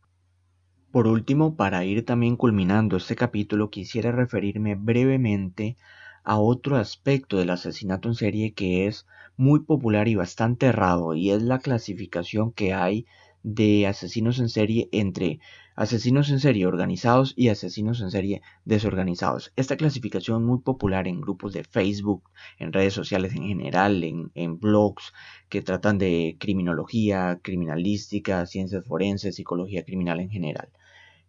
Por 0.93 1.07
último, 1.07 1.57
para 1.57 1.87
ir 1.87 2.05
también 2.05 2.37
culminando 2.37 2.99
este 2.99 3.17
capítulo, 3.17 3.71
quisiera 3.71 4.13
referirme 4.13 4.75
brevemente 4.75 5.79
a 6.23 6.39
otro 6.39 6.77
aspecto 6.77 7.39
del 7.39 7.49
asesinato 7.49 8.09
en 8.11 8.15
serie 8.15 8.53
que 8.53 8.87
es 8.87 9.07
muy 9.39 9.61
popular 9.61 10.07
y 10.07 10.17
bastante 10.17 10.67
errado, 10.67 11.15
y 11.15 11.31
es 11.31 11.41
la 11.43 11.61
clasificación 11.61 12.53
que 12.53 12.75
hay 12.75 13.07
de 13.43 13.87
asesinos 13.87 14.39
en 14.39 14.51
serie 14.51 14.91
entre 14.93 15.41
asesinos 15.77 16.29
en 16.29 16.41
serie 16.41 16.67
organizados 16.67 17.33
y 17.37 17.49
asesinos 17.49 18.03
en 18.03 18.11
serie 18.11 18.43
desorganizados. 18.67 19.51
Esta 19.57 19.79
clasificación 19.79 20.43
es 20.43 20.47
muy 20.47 20.59
popular 20.59 21.09
en 21.09 21.23
grupos 21.23 21.55
de 21.55 21.65
Facebook, 21.65 22.31
en 22.59 22.71
redes 22.71 22.93
sociales 22.93 23.35
en 23.35 23.45
general, 23.45 24.05
en, 24.05 24.31
en 24.35 24.61
blogs 24.61 25.15
que 25.49 25.63
tratan 25.63 25.97
de 25.97 26.37
criminología, 26.39 27.41
criminalística, 27.43 28.45
ciencias 28.45 28.85
forenses, 28.85 29.37
psicología 29.37 29.85
criminal 29.85 30.21
en 30.21 30.29
general. 30.29 30.69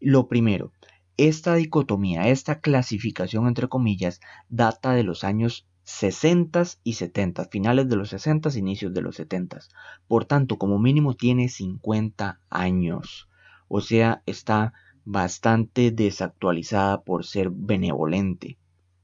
Lo 0.05 0.27
primero, 0.27 0.73
esta 1.15 1.55
dicotomía, 1.55 2.27
esta 2.27 2.59
clasificación 2.59 3.47
entre 3.47 3.69
comillas, 3.69 4.19
data 4.49 4.91
de 4.91 5.03
los 5.03 5.23
años 5.23 5.65
60 5.83 6.61
y 6.83 6.95
70, 6.95 7.45
finales 7.45 7.87
de 7.87 7.95
los 7.95 8.09
60, 8.09 8.49
inicios 8.57 8.93
de 8.93 9.01
los 9.01 9.15
70. 9.15 9.61
Por 10.09 10.25
tanto, 10.25 10.57
como 10.57 10.77
mínimo 10.77 11.13
tiene 11.13 11.47
50 11.47 12.41
años. 12.49 13.29
O 13.69 13.79
sea, 13.79 14.23
está 14.25 14.73
bastante 15.05 15.91
desactualizada 15.91 17.03
por 17.03 17.23
ser 17.23 17.49
benevolente. 17.49 18.57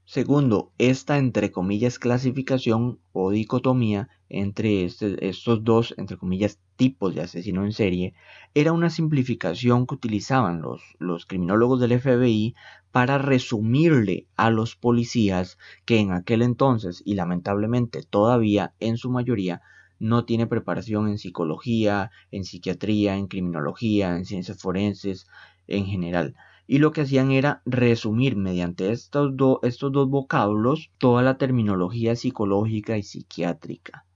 Segundo, 0.04 0.70
esta 0.76 1.16
entre 1.16 1.50
comillas 1.50 1.98
clasificación 1.98 2.98
o 3.12 3.30
dicotomía 3.30 4.10
entre 4.30 4.84
este, 4.84 5.28
estos 5.28 5.62
dos, 5.64 5.94
entre 5.98 6.16
comillas, 6.16 6.58
tipos 6.76 7.14
de 7.14 7.20
asesino 7.20 7.64
en 7.64 7.72
serie, 7.72 8.14
era 8.54 8.72
una 8.72 8.88
simplificación 8.88 9.86
que 9.86 9.96
utilizaban 9.96 10.62
los, 10.62 10.80
los 10.98 11.26
criminólogos 11.26 11.80
del 11.80 12.00
FBI 12.00 12.54
para 12.92 13.18
resumirle 13.18 14.26
a 14.36 14.50
los 14.50 14.76
policías 14.76 15.58
que 15.84 15.98
en 15.98 16.12
aquel 16.12 16.42
entonces 16.42 17.02
y 17.04 17.14
lamentablemente 17.14 18.02
todavía 18.02 18.72
en 18.80 18.96
su 18.96 19.10
mayoría 19.10 19.60
no 19.98 20.24
tiene 20.24 20.46
preparación 20.46 21.08
en 21.08 21.18
psicología, 21.18 22.10
en 22.30 22.44
psiquiatría, 22.44 23.16
en 23.16 23.26
criminología, 23.26 24.16
en 24.16 24.24
ciencias 24.24 24.58
forenses 24.58 25.26
en 25.66 25.84
general 25.84 26.34
y 26.70 26.78
lo 26.78 26.92
que 26.92 27.00
hacían 27.00 27.32
era 27.32 27.62
resumir 27.66 28.36
mediante 28.36 28.92
estos, 28.92 29.32
estos 29.62 29.90
dos 29.90 30.08
vocablos 30.08 30.92
toda 30.98 31.20
la 31.20 31.36
terminología 31.36 32.14
psicológica 32.14 32.96
y 32.96 33.02
psiquiátrica. 33.02 34.06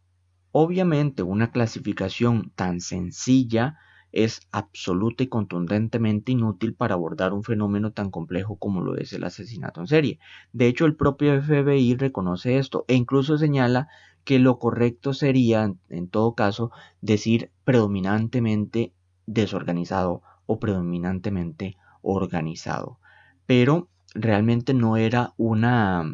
Obviamente 0.57 1.25
una 1.25 1.51
clasificación 1.51 2.53
tan 2.55 2.81
sencilla 2.81 3.77
es 4.13 4.41
absoluta 4.53 5.25
y 5.25 5.27
contundentemente 5.27 6.31
inútil 6.31 6.75
para 6.75 6.95
abordar 6.95 7.33
un 7.33 7.43
fenómeno 7.43 7.91
tan 7.91 8.13
complejo 8.13 8.55
como 8.55 8.81
lo 8.81 8.97
es 8.97 9.13
el 9.13 9.25
asesinato 9.25 9.81
en 9.81 9.89
serie. 9.89 10.21
De 10.53 10.69
hecho, 10.69 10.87
el 10.87 10.95
propio 10.95 11.35
FBI 11.43 11.97
reconoce 11.97 12.59
esto 12.59 12.85
e 12.87 12.95
incluso 12.95 13.37
señala 13.37 13.89
que 14.23 14.39
lo 14.39 14.61
correcto 14.61 15.13
sería, 15.13 15.75
en 15.89 16.09
todo 16.09 16.37
caso, 16.37 16.71
decir 17.01 17.51
predominantemente 17.65 18.93
desorganizado 19.27 20.23
o 20.47 20.61
predominantemente 20.61 21.77
organizado. 22.01 23.01
Pero 23.45 23.89
realmente 24.15 24.73
no 24.73 24.97
era 24.97 25.35
una, 25.37 26.09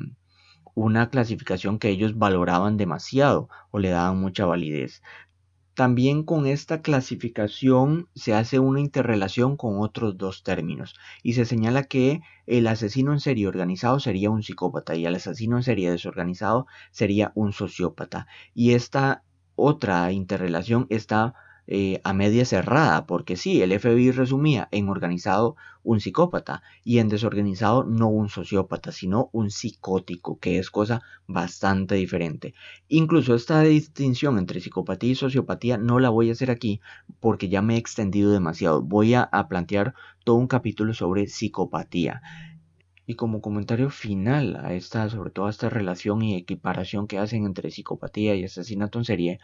una 0.75 1.11
clasificación 1.11 1.79
que 1.79 1.91
ellos 1.91 2.19
valoraban 2.19 2.77
demasiado 2.77 3.49
o 3.71 3.79
le 3.79 3.91
daban 3.91 4.21
mucha 4.21 4.47
validez. 4.47 5.03
También 5.75 6.25
con 6.25 6.47
esta 6.47 6.83
clasificación 6.83 8.09
se 8.15 8.35
hace 8.35 8.59
una 8.59 8.81
interrelación 8.81 9.57
con 9.57 9.81
otros 9.81 10.19
dos 10.19 10.43
términos 10.43 10.95
y 11.23 11.33
se 11.35 11.45
señala 11.45 11.85
que 11.85 12.21
el 12.47 12.67
asesino 12.67 13.13
en 13.13 13.21
serie 13.21 13.47
organizado 13.47 13.99
sería 14.01 14.31
un 14.31 14.43
psicópata 14.43 14.95
y 14.97 15.07
el 15.07 15.15
asesino 15.15 15.57
en 15.57 15.63
serie 15.63 15.91
desorganizado 15.91 16.67
sería 16.91 17.33
un 17.35 17.53
sociópata. 17.53 18.27
Y 18.53 18.73
esta 18.73 19.23
otra 19.55 20.13
interrelación 20.13 20.87
está 20.91 21.35
eh, 21.73 22.01
a 22.03 22.13
media 22.13 22.45
cerrada, 22.45 23.07
porque 23.07 23.37
sí, 23.37 23.63
el 23.63 23.71
FBI 23.71 24.11
resumía 24.11 24.67
en 24.73 24.89
organizado 24.89 25.55
un 25.85 26.01
psicópata 26.01 26.65
y 26.83 26.99
en 26.99 27.09
desorganizado 27.09 27.85
no 27.85 28.09
un 28.09 28.29
sociópata, 28.29 28.91
sino 28.91 29.31
un 29.33 29.53
psicótico, 29.53 30.41
que 30.41 30.59
es 30.59 30.69
cosa 30.69 31.01
bastante 31.29 31.95
diferente. 31.95 32.55
Incluso 32.89 33.37
esta 33.37 33.63
distinción 33.63 34.37
entre 34.37 34.61
psicopatía 34.61 35.13
y 35.13 35.15
sociopatía 35.15 35.79
no 35.79 36.01
la 36.01 36.09
voy 36.09 36.31
a 36.31 36.33
hacer 36.33 36.51
aquí 36.51 36.81
porque 37.21 37.49
ya 37.49 37.63
me 37.63 37.77
he 37.77 37.79
extendido 37.79 38.33
demasiado. 38.33 38.83
Voy 38.83 39.15
a, 39.15 39.23
a 39.23 39.47
plantear 39.47 39.95
todo 40.25 40.37
un 40.37 40.49
capítulo 40.49 40.93
sobre 40.93 41.29
psicopatía. 41.29 42.21
Y 43.07 43.15
como 43.15 43.41
comentario 43.41 43.91
final 43.91 44.57
a 44.57 44.75
esta, 44.75 45.09
sobre 45.09 45.31
todo 45.31 45.47
a 45.47 45.51
esta 45.51 45.69
relación 45.69 46.23
y 46.23 46.35
equiparación 46.35 47.07
que 47.07 47.19
hacen 47.19 47.45
entre 47.45 47.71
psicopatía 47.71 48.35
y 48.35 48.43
asesinato 48.43 48.99
en 48.99 49.05
serie, 49.05 49.41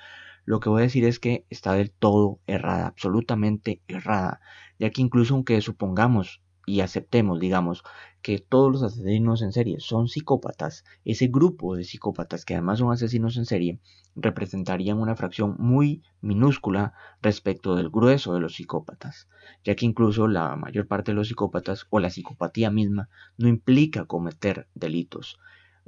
lo 0.47 0.61
que 0.61 0.69
voy 0.71 0.81
a 0.81 0.85
decir 0.85 1.05
es 1.05 1.19
que 1.19 1.45
está 1.51 1.75
del 1.75 1.91
todo 1.91 2.39
errada, 2.47 2.87
absolutamente 2.87 3.83
errada, 3.89 4.41
ya 4.79 4.91
que 4.91 5.03
incluso 5.03 5.35
aunque 5.35 5.61
supongamos 5.61 6.41
y 6.67 6.81
aceptemos, 6.81 7.39
digamos, 7.39 7.83
que 8.23 8.39
todos 8.39 8.73
los 8.73 8.83
asesinos 8.83 9.43
en 9.43 9.53
serie 9.53 9.79
son 9.81 10.09
psicópatas, 10.09 10.85
ese 11.05 11.27
grupo 11.27 11.77
de 11.77 11.85
psicópatas 11.85 12.45
que 12.45 12.55
además 12.55 12.79
son 12.79 12.93
asesinos 12.93 13.37
en 13.37 13.45
serie 13.45 13.81
representarían 14.17 14.99
una 14.99 15.15
fracción 15.15 15.57
muy 15.59 16.03
minúscula 16.21 16.95
respecto 17.23 17.75
del 17.75 17.91
grueso 17.91 18.33
de 18.35 18.41
los 18.41 18.55
psicópatas, 18.55 19.29
ya 19.65 19.75
que 19.75 19.87
incluso 19.87 20.27
la 20.27 20.57
mayor 20.57 20.87
parte 20.87 21.11
de 21.11 21.17
los 21.17 21.29
psicópatas 21.29 21.87
o 21.91 22.01
la 22.01 22.11
psicopatía 22.11 22.71
misma 22.71 23.09
no 23.37 23.49
implica 23.49 24.05
cometer 24.05 24.69
delitos, 24.75 25.39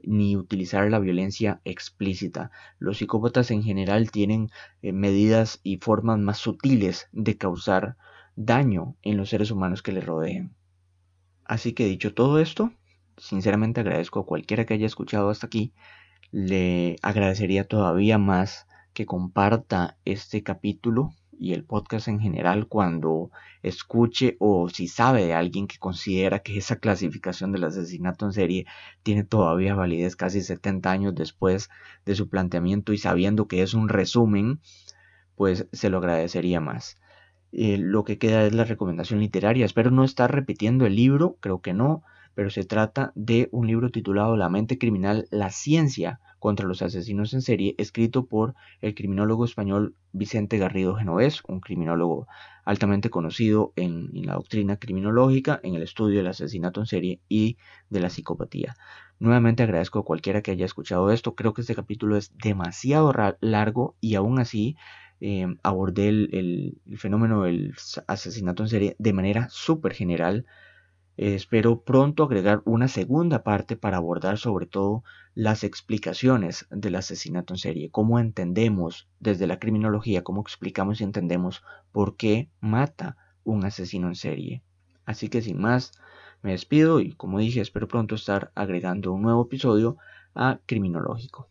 ni 0.03 0.37
utilizar 0.37 0.91
la 0.91 0.99
violencia 0.99 1.61
explícita. 1.65 2.51
Los 2.79 2.99
psicópatas 2.99 3.51
en 3.51 3.63
general 3.63 4.11
tienen 4.11 4.51
eh, 4.83 4.93
medidas 4.93 5.61
y 5.63 5.79
formas 5.79 6.19
más 6.19 6.39
sutiles 6.39 7.09
de 7.13 7.37
causar 7.37 7.97
daño 8.37 8.97
en 9.03 9.17
los 9.17 9.31
seres 9.31 9.51
humanos 9.51 9.83
que 9.83 9.93
les 9.93 10.07
rodean. 10.07 10.55
Así 11.45 11.73
que 11.73 11.87
dicho 11.87 12.15
todo 12.15 12.39
esto, 12.39 12.73
sinceramente 13.17 13.81
agradezco 13.81 14.21
a 14.21 14.27
cualquiera 14.27 14.67
que 14.67 14.75
haya 14.75 14.87
escuchado 14.87 15.31
hasta 15.31 15.47
aquí. 15.47 15.73
Le 16.31 16.97
agradecería 17.03 17.67
todavía 17.67 18.19
más 18.19 18.67
que 18.93 19.07
comparta 19.07 19.99
este 20.05 20.43
capítulo 20.43 21.15
y 21.39 21.53
el 21.55 21.65
podcast 21.65 22.09
en 22.09 22.21
general 22.21 22.67
cuando 22.69 23.31
escuche 23.63 24.37
o 24.41 24.69
si 24.69 24.89
sabe 24.89 25.25
de 25.27 25.35
alguien 25.35 25.67
que 25.67 25.79
considera 25.79 26.41
que 26.41 26.59
esa 26.59 26.77
clasificación 26.77 27.53
del 27.53 27.65
asesinato 27.65 28.27
en 28.27 28.33
serie 28.33 28.67
tiene 29.03 29.25
todavía 29.25 29.75
validez 29.75 30.17
casi 30.17 30.41
70 30.43 30.91
años 30.91 31.15
después 31.15 31.71
de 32.05 32.15
su 32.15 32.29
planteamiento 32.29 32.93
y 32.93 32.99
sabiendo 32.99 33.49
que 33.49 33.63
es 33.63 33.75
un 33.75 33.89
resumen, 33.89 34.61
pues 35.37 35.67
se 35.73 35.91
lo 35.91 35.99
agradecería 35.99 36.61
más. 36.61 36.97
eh, 37.53 37.79
lo 37.79 38.05
que 38.05 38.19
queda 38.19 38.45
es 38.47 38.55
la 38.55 38.65
recomendación 38.65 39.21
literaria. 39.21 39.65
Espero 39.67 39.91
no 39.91 40.05
estar 40.05 40.33
repitiendo 40.33 40.87
el 40.87 40.97
libro, 40.97 41.37
creo 41.41 41.61
que 41.63 41.73
no, 41.75 42.03
pero 42.35 42.51
se 42.51 42.65
trata 42.65 43.13
de 43.15 43.49
un 43.53 43.67
libro 43.67 43.91
titulado 43.91 44.37
La 44.37 44.49
mente 44.51 44.79
criminal, 44.79 45.27
la 45.31 45.51
ciencia 45.51 46.21
contra 46.39 46.67
los 46.67 46.83
asesinos 46.83 47.35
en 47.35 47.43
serie, 47.43 47.75
escrito 47.79 48.27
por 48.27 48.55
el 48.81 48.95
criminólogo 48.95 49.45
español 49.45 49.95
Vicente 50.13 50.59
Garrido 50.59 50.95
Genovés, 50.97 51.43
un 51.49 51.61
criminólogo 51.61 52.27
altamente 52.65 53.11
conocido 53.11 53.73
en, 53.77 54.11
la 54.13 54.35
doctrina 54.35 54.77
criminológica, 54.77 55.61
en 55.63 55.75
el 55.75 55.83
estudio 55.83 56.19
del 56.19 56.29
asesinato 56.29 56.81
en 56.81 56.87
serie 56.87 57.21
y 57.29 57.57
de 57.91 58.01
la 58.01 58.11
psicopatía. 58.11 58.77
Nuevamente 59.19 59.63
agradezco 59.63 60.01
a 60.01 60.05
cualquiera 60.05 60.43
que 60.43 60.51
haya 60.51 60.67
escuchado 60.67 61.11
esto. 61.11 61.35
Creo 61.35 61.55
que 61.55 61.63
este 61.63 61.75
capítulo 61.75 62.17
es 62.17 62.33
demasiado 62.37 63.13
largo 63.41 63.97
y 64.01 64.15
aún 64.15 64.39
así 64.39 64.77
eh, 65.21 65.47
abordé 65.63 66.09
el, 66.09 66.79
el, 66.87 66.99
fenómeno 66.99 67.43
del 67.43 67.75
asesinato 68.07 68.63
en 68.63 68.69
serie 68.69 68.97
de 68.99 69.13
manera 69.13 69.49
súper 69.51 69.93
general 69.93 70.47
espero 71.19 71.83
pronto 71.83 72.23
agregar 72.23 72.63
una 72.65 72.87
segunda 72.87 73.43
parte 73.43 73.77
para 73.77 73.97
abordar 73.97 74.39
sobre 74.39 74.67
todo 74.67 75.03
las 75.35 75.65
explicaciones 75.65 76.67
del 76.71 76.95
asesinato 76.95 77.55
en 77.55 77.59
serie, 77.59 77.91
cómo 77.91 78.21
entendemos 78.21 79.09
desde 79.19 79.49
la 79.49 79.59
criminología, 79.59 80.23
cómo 80.23 80.41
explicamos 80.41 81.01
y 81.01 81.05
entendemos 81.05 81.65
por 81.91 82.17
qué 82.17 82.49
mata 82.61 83.17
un 83.43 83.65
asesino 83.65 84.07
en 84.07 84.15
serie. 84.15 84.63
Así 85.05 85.29
que 85.29 85.43
sin 85.43 85.61
más, 85.61 85.93
me 86.41 86.53
despido 86.53 87.01
y 87.01 87.13
como 87.13 87.41
dije, 87.41 87.61
espero 87.61 87.89
pronto 87.89 88.15
estar 88.15 88.53
agregando 88.55 89.13
un 89.13 89.23
nuevo 89.23 89.43
episodio 89.43 89.97
a 90.37 90.61
Criminológico. 90.67 91.49